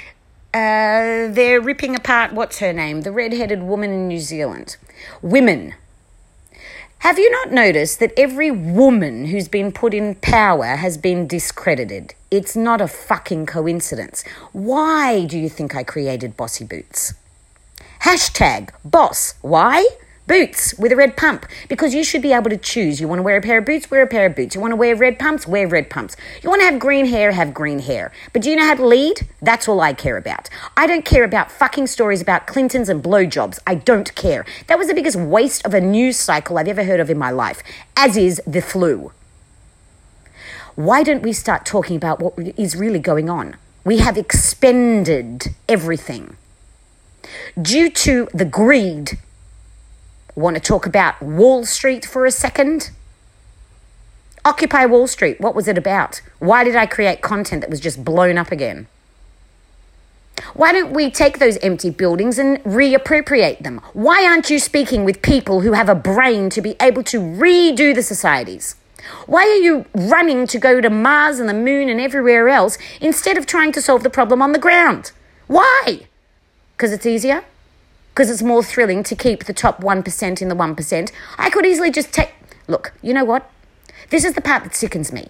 [0.53, 3.01] uh, they're ripping apart, what's her name?
[3.01, 4.77] The red headed woman in New Zealand.
[5.21, 5.75] Women.
[6.99, 12.13] Have you not noticed that every woman who's been put in power has been discredited?
[12.29, 14.23] It's not a fucking coincidence.
[14.51, 17.13] Why do you think I created Bossy Boots?
[18.01, 19.35] Hashtag boss.
[19.41, 19.87] Why?
[20.31, 23.01] Boots with a red pump because you should be able to choose.
[23.01, 24.55] You want to wear a pair of boots, wear a pair of boots.
[24.55, 26.15] You want to wear red pumps, wear red pumps.
[26.41, 28.13] You want to have green hair, have green hair.
[28.31, 29.27] But do you know how to lead?
[29.41, 30.49] That's all I care about.
[30.77, 33.59] I don't care about fucking stories about Clintons and blowjobs.
[33.67, 34.45] I don't care.
[34.67, 37.31] That was the biggest waste of a news cycle I've ever heard of in my
[37.31, 37.61] life,
[37.97, 39.11] as is the flu.
[40.75, 43.57] Why don't we start talking about what is really going on?
[43.83, 46.37] We have expended everything
[47.61, 49.19] due to the greed
[50.35, 52.91] Want to talk about Wall Street for a second?
[54.45, 56.21] Occupy Wall Street, what was it about?
[56.39, 58.87] Why did I create content that was just blown up again?
[60.53, 63.81] Why don't we take those empty buildings and reappropriate them?
[63.93, 67.93] Why aren't you speaking with people who have a brain to be able to redo
[67.93, 68.75] the societies?
[69.25, 73.37] Why are you running to go to Mars and the moon and everywhere else instead
[73.37, 75.11] of trying to solve the problem on the ground?
[75.47, 76.07] Why?
[76.75, 77.43] Because it's easier?
[78.13, 81.11] Because it's more thrilling to keep the top 1% in the 1%.
[81.37, 82.33] I could easily just take.
[82.67, 83.49] Look, you know what?
[84.09, 85.29] This is the part that sickens me.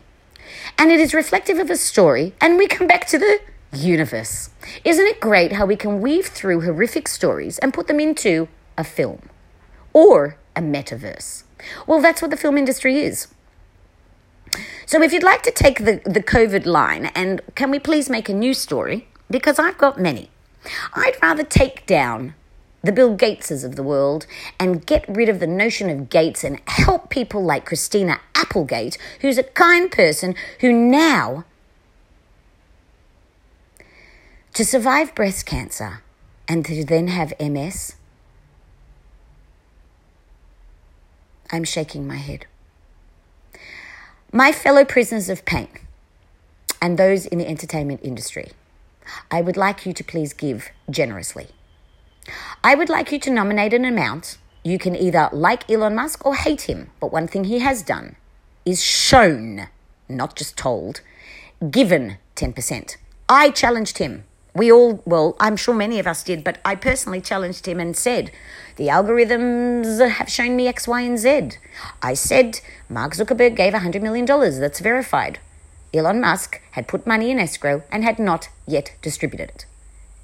[0.77, 3.39] And it is reflective of a story, and we come back to the
[3.73, 4.49] universe.
[4.83, 8.83] Isn't it great how we can weave through horrific stories and put them into a
[8.83, 9.29] film
[9.93, 11.43] or a metaverse?
[11.85, 13.27] Well, that's what the film industry is.
[14.85, 18.27] So, if you'd like to take the, the COVID line and can we please make
[18.27, 19.07] a new story?
[19.29, 20.29] Because I've got many.
[20.93, 22.33] I'd rather take down
[22.83, 24.25] the Bill Gateses of the world,
[24.59, 29.37] and get rid of the notion of Gates and help people like Christina Applegate, who's
[29.37, 31.45] a kind person who now,
[34.53, 36.01] to survive breast cancer
[36.47, 37.95] and to then have MS,
[41.51, 42.45] I'm shaking my head.
[44.33, 45.69] My fellow prisoners of pain
[46.81, 48.51] and those in the entertainment industry,
[49.29, 51.49] I would like you to please give generously.
[52.63, 54.37] I would like you to nominate an amount.
[54.63, 58.15] You can either like Elon Musk or hate him, but one thing he has done
[58.65, 59.67] is shown,
[60.07, 61.01] not just told,
[61.69, 62.97] given 10%.
[63.27, 64.23] I challenged him.
[64.53, 67.95] We all, well, I'm sure many of us did, but I personally challenged him and
[67.95, 68.31] said,
[68.75, 71.51] the algorithms have shown me X, Y, and Z.
[72.01, 72.59] I said,
[72.89, 74.25] Mark Zuckerberg gave $100 million.
[74.25, 75.39] That's verified.
[75.93, 79.65] Elon Musk had put money in escrow and had not yet distributed it.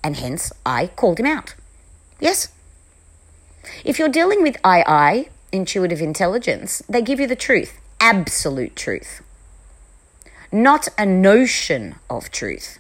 [0.04, 1.56] And hence, I called him out.
[2.20, 2.50] Yes.
[3.84, 9.22] If you're dealing with II, intuitive intelligence, they give you the truth, absolute truth,
[10.52, 12.80] not a notion of truth.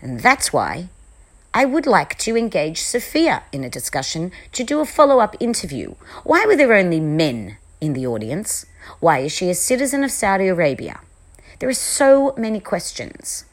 [0.00, 0.88] And that's why
[1.52, 5.94] I would like to engage Sophia in a discussion to do a follow up interview.
[6.24, 8.66] Why were there only men in the audience?
[9.00, 11.00] Why is she a citizen of Saudi Arabia?
[11.58, 13.44] There are so many questions.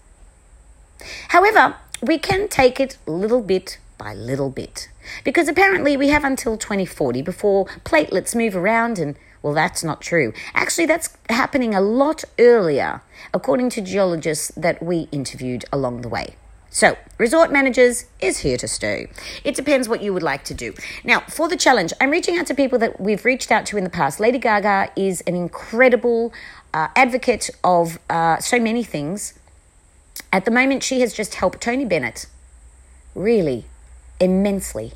[1.30, 4.90] However, we can take it little bit by little bit.
[5.24, 10.34] Because apparently we have until 2040 before platelets move around and well, that's not true.
[10.54, 13.02] Actually, that's happening a lot earlier,
[13.34, 16.36] according to geologists that we interviewed along the way.
[16.70, 19.10] So, resort managers is here to stay.
[19.44, 20.74] It depends what you would like to do.
[21.04, 23.84] Now, for the challenge, I'm reaching out to people that we've reached out to in
[23.84, 24.20] the past.
[24.20, 26.32] Lady Gaga is an incredible
[26.74, 29.34] uh, advocate of uh, so many things.
[30.34, 32.28] At the moment, she has just helped Tony Bennett
[33.14, 33.66] really
[34.20, 34.94] immensely.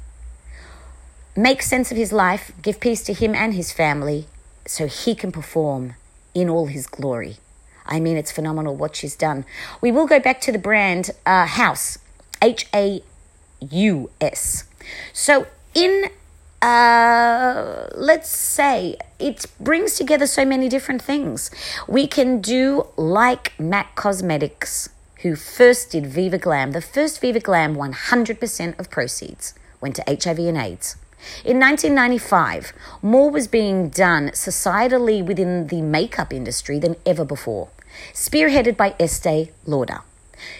[1.35, 4.27] Make sense of his life, give peace to him and his family
[4.65, 5.95] so he can perform
[6.33, 7.37] in all his glory.
[7.85, 9.45] I mean, it's phenomenal what she's done.
[9.81, 11.99] We will go back to the brand uh, Haus,
[12.41, 13.01] H A
[13.69, 14.63] U S.
[15.13, 16.05] So, in
[16.61, 21.51] uh, let's say it brings together so many different things.
[21.87, 24.89] We can do like MAC Cosmetics
[25.25, 26.71] who first did Viva Glam.
[26.71, 30.97] The first Viva Glam, 100% of proceeds went to HIV and AIDS.
[31.43, 32.71] In 1995,
[33.01, 37.69] more was being done societally within the makeup industry than ever before,
[38.13, 40.01] spearheaded by Estee Lauder.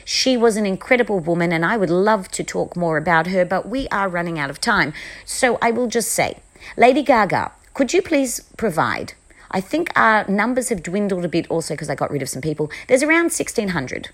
[0.04, 3.70] She was an incredible woman, and I would love to talk more about her, but
[3.70, 4.94] we are running out of time.
[5.26, 6.40] So I will just say,
[6.76, 9.14] Lady Gaga, could you please provide?
[9.52, 12.42] I think our numbers have dwindled a bit also because I got rid of some
[12.42, 12.72] people.
[12.88, 14.10] There's around 1,600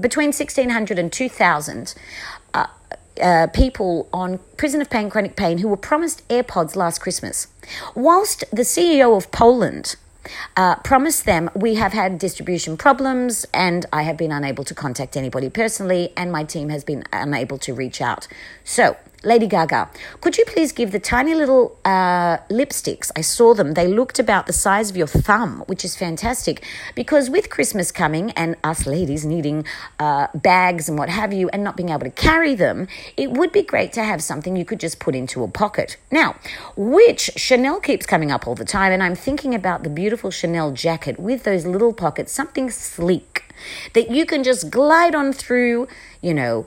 [0.00, 1.94] between 1600 and 2000
[2.52, 2.66] uh,
[3.20, 7.48] uh, people on prison of pain, chronic pain, who were promised AirPods last Christmas.
[7.94, 9.96] Whilst the CEO of Poland
[10.56, 15.16] uh, promised them we have had distribution problems and I have been unable to contact
[15.16, 18.26] anybody personally, and my team has been unable to reach out.
[18.64, 19.88] So, Lady Gaga,
[20.20, 23.10] could you please give the tiny little uh, lipsticks?
[23.16, 23.72] I saw them.
[23.72, 26.62] They looked about the size of your thumb, which is fantastic.
[26.94, 29.64] Because with Christmas coming and us ladies needing
[29.98, 33.50] uh, bags and what have you and not being able to carry them, it would
[33.50, 35.96] be great to have something you could just put into a pocket.
[36.10, 36.36] Now,
[36.76, 40.72] which Chanel keeps coming up all the time, and I'm thinking about the beautiful Chanel
[40.72, 43.44] jacket with those little pockets, something sleek
[43.94, 45.88] that you can just glide on through,
[46.20, 46.66] you know,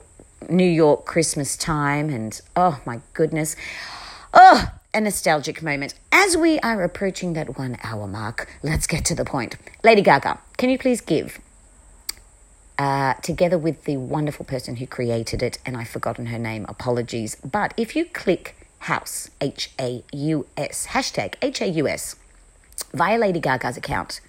[0.50, 3.56] New York Christmas time, and oh my goodness,
[4.34, 5.94] oh, a nostalgic moment.
[6.12, 9.56] As we are approaching that one hour mark, let's get to the point.
[9.84, 11.40] Lady Gaga, can you please give,
[12.78, 17.36] uh, together with the wonderful person who created it, and I've forgotten her name, apologies,
[17.44, 22.16] but if you click house, H A U S, hashtag H A U S,
[22.94, 24.22] via Lady Gaga's account,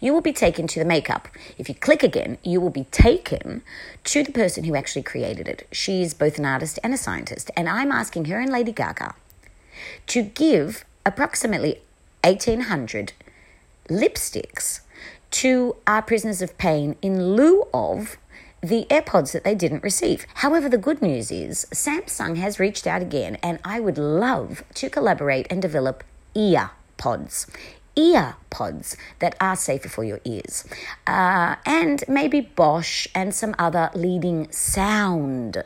[0.00, 1.28] you will be taken to the makeup.
[1.58, 3.62] If you click again, you will be taken
[4.04, 5.66] to the person who actually created it.
[5.72, 9.14] She's both an artist and a scientist, and I'm asking her and Lady Gaga
[10.08, 11.80] to give approximately
[12.24, 13.12] 1800
[13.88, 14.80] lipsticks
[15.30, 18.16] to our prisoners of pain in lieu of
[18.62, 20.26] the AirPods that they didn't receive.
[20.34, 24.90] However, the good news is Samsung has reached out again, and I would love to
[24.90, 26.02] collaborate and develop
[26.34, 27.46] ear pods
[27.96, 30.64] ear pods that are safer for your ears.
[31.06, 35.64] Uh, and maybe Bosch and some other leading sound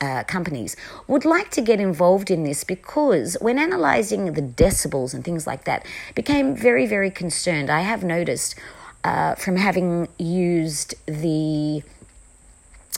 [0.00, 5.24] uh, companies would like to get involved in this because when analyzing the decibels and
[5.24, 7.70] things like that, became very, very concerned.
[7.70, 8.54] I have noticed
[9.04, 11.82] uh, from having used the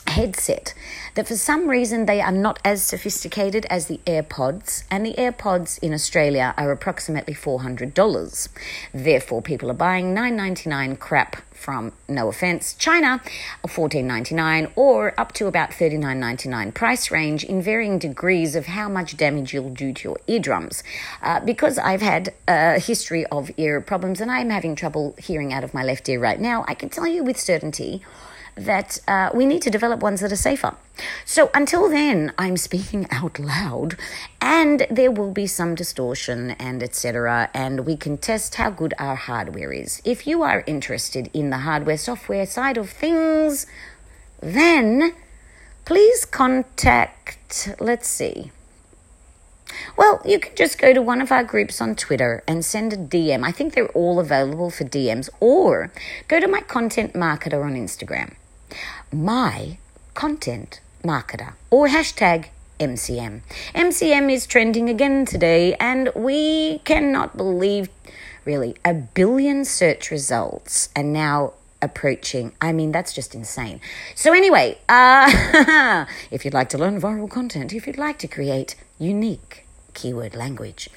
[0.09, 0.73] headset
[1.15, 5.79] that for some reason they are not as sophisticated as the AirPods, and the AirPods
[5.79, 8.49] in Australia are approximately $400.
[8.93, 13.21] Therefore, people are buying $9.99 crap from, no offense, China,
[13.65, 19.53] $14.99 or up to about $39.99 price range in varying degrees of how much damage
[19.53, 20.83] you'll do to your eardrums.
[21.21, 25.63] Uh, because I've had a history of ear problems and I'm having trouble hearing out
[25.63, 28.03] of my left ear right now, I can tell you with certainty
[28.55, 30.75] that uh, we need to develop ones that are safer.
[31.25, 33.97] So until then, I'm speaking out loud,
[34.41, 37.49] and there will be some distortion and etc.
[37.53, 40.01] And we can test how good our hardware is.
[40.05, 43.65] If you are interested in the hardware software side of things,
[44.41, 45.13] then
[45.85, 47.75] please contact.
[47.79, 48.51] Let's see.
[49.97, 52.97] Well, you can just go to one of our groups on Twitter and send a
[52.97, 53.43] DM.
[53.43, 55.91] I think they're all available for DMs, or
[56.27, 58.33] go to my content marketer on Instagram
[59.11, 59.77] my
[60.13, 62.47] content marketer or hashtag
[62.79, 63.41] MCM.
[63.75, 67.89] MCM is trending again today, and we cannot believe
[68.45, 72.53] really a billion search results and now approaching.
[72.61, 73.81] I mean, that's just insane.
[74.15, 78.75] So, anyway, uh, if you'd like to learn viral content, if you'd like to create
[78.97, 80.89] unique keyword language,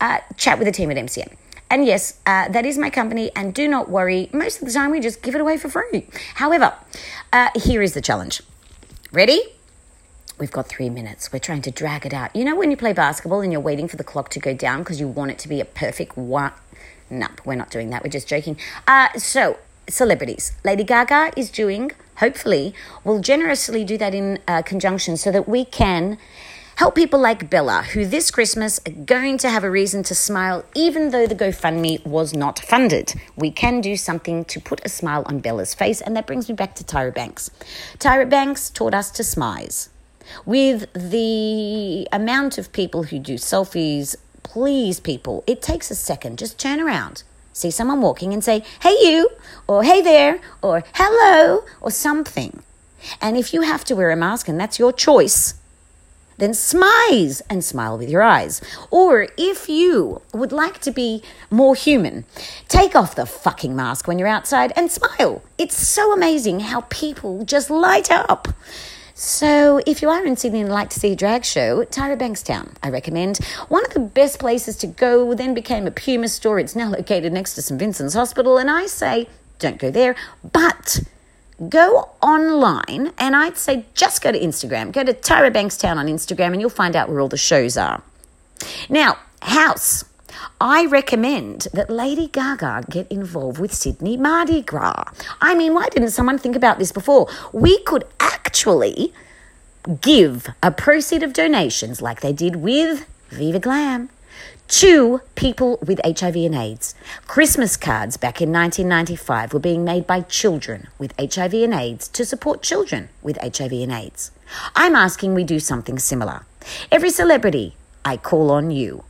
[0.00, 1.36] uh, chat with the team at MCM.
[1.70, 3.30] And yes, uh, that is my company.
[3.34, 6.06] And do not worry, most of the time we just give it away for free.
[6.34, 6.74] However,
[7.32, 8.42] uh, here is the challenge.
[9.10, 9.40] Ready?
[10.38, 11.32] We've got three minutes.
[11.32, 12.34] We're trying to drag it out.
[12.36, 14.80] You know when you play basketball and you're waiting for the clock to go down
[14.80, 16.52] because you want it to be a perfect one?
[17.08, 18.02] Nope, we're not doing that.
[18.02, 18.58] We're just joking.
[18.86, 20.52] Uh, so, celebrities.
[20.64, 22.74] Lady Gaga is doing, hopefully,
[23.04, 26.18] will generously do that in uh, conjunction so that we can
[26.76, 30.64] Help people like Bella, who this Christmas are going to have a reason to smile
[30.74, 33.14] even though the GoFundMe was not funded.
[33.36, 36.54] We can do something to put a smile on Bella's face, and that brings me
[36.54, 37.50] back to Tyra Banks.
[37.98, 39.88] Tyra Banks taught us to smize.
[40.46, 46.38] With the amount of people who do selfies, please, people, it takes a second.
[46.38, 49.28] Just turn around see someone walking and say, hey, you,
[49.66, 52.62] or hey there, or hello, or something.
[53.20, 55.54] And if you have to wear a mask and that's your choice,
[56.42, 58.60] then smize and smile with your eyes.
[58.90, 62.24] Or if you would like to be more human,
[62.66, 65.42] take off the fucking mask when you're outside and smile.
[65.56, 68.48] It's so amazing how people just light up.
[69.14, 72.74] So, if you are in Sydney and like to see a drag show, Tyra Bankstown,
[72.82, 73.38] I recommend.
[73.68, 76.58] One of the best places to go then became a Puma store.
[76.58, 77.78] It's now located next to St.
[77.78, 79.28] Vincent's Hospital, and I say
[79.60, 80.16] don't go there,
[80.52, 81.04] but
[81.68, 84.92] go online and I'd say just go to Instagram.
[84.92, 88.02] Go to Tyra Bankstown on Instagram and you'll find out where all the shows are.
[88.88, 90.04] Now, house.
[90.60, 95.04] I recommend that Lady Gaga get involved with Sydney Mardi Gras.
[95.40, 97.28] I mean, why didn't someone think about this before?
[97.52, 99.12] We could actually
[100.00, 104.08] give a proceed of donations like they did with Viva Glam
[104.68, 106.94] to people with HIV and AIDS.
[107.26, 112.24] Christmas cards back in 1995 were being made by children with HIV and AIDS to
[112.24, 114.30] support children with HIV and AIDS.
[114.74, 116.46] I'm asking we do something similar.
[116.90, 119.04] Every celebrity, I call on you.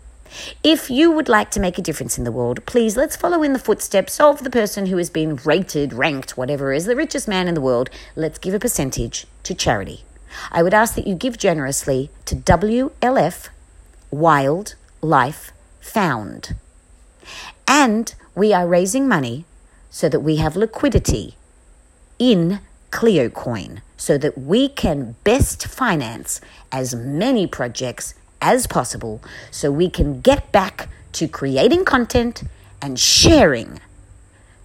[0.63, 3.53] If you would like to make a difference in the world, please let's follow in
[3.53, 7.49] the footsteps of the person who has been rated, ranked, whatever is the richest man
[7.49, 7.91] in the world.
[8.17, 10.05] Let's give a percentage to charity.
[10.51, 13.49] I would ask that you give generously to WLF
[14.11, 16.55] Wild Life Found.
[17.67, 19.45] And we are raising money
[19.91, 21.35] so that we have liquidity
[22.19, 22.61] in
[22.93, 26.41] CleoCoin so that we can best finance
[26.71, 32.43] as many projects as possible so we can get back to creating content
[32.81, 33.81] and sharing.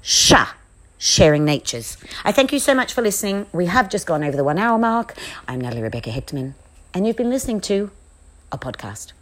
[0.01, 0.53] Sha
[0.97, 1.97] sharing natures.
[2.23, 3.45] I thank you so much for listening.
[3.53, 5.15] We have just gone over the one hour mark.
[5.47, 6.53] I'm Natalie Rebecca Hechtman,
[6.93, 7.91] and you've been listening to
[8.51, 9.13] a podcast.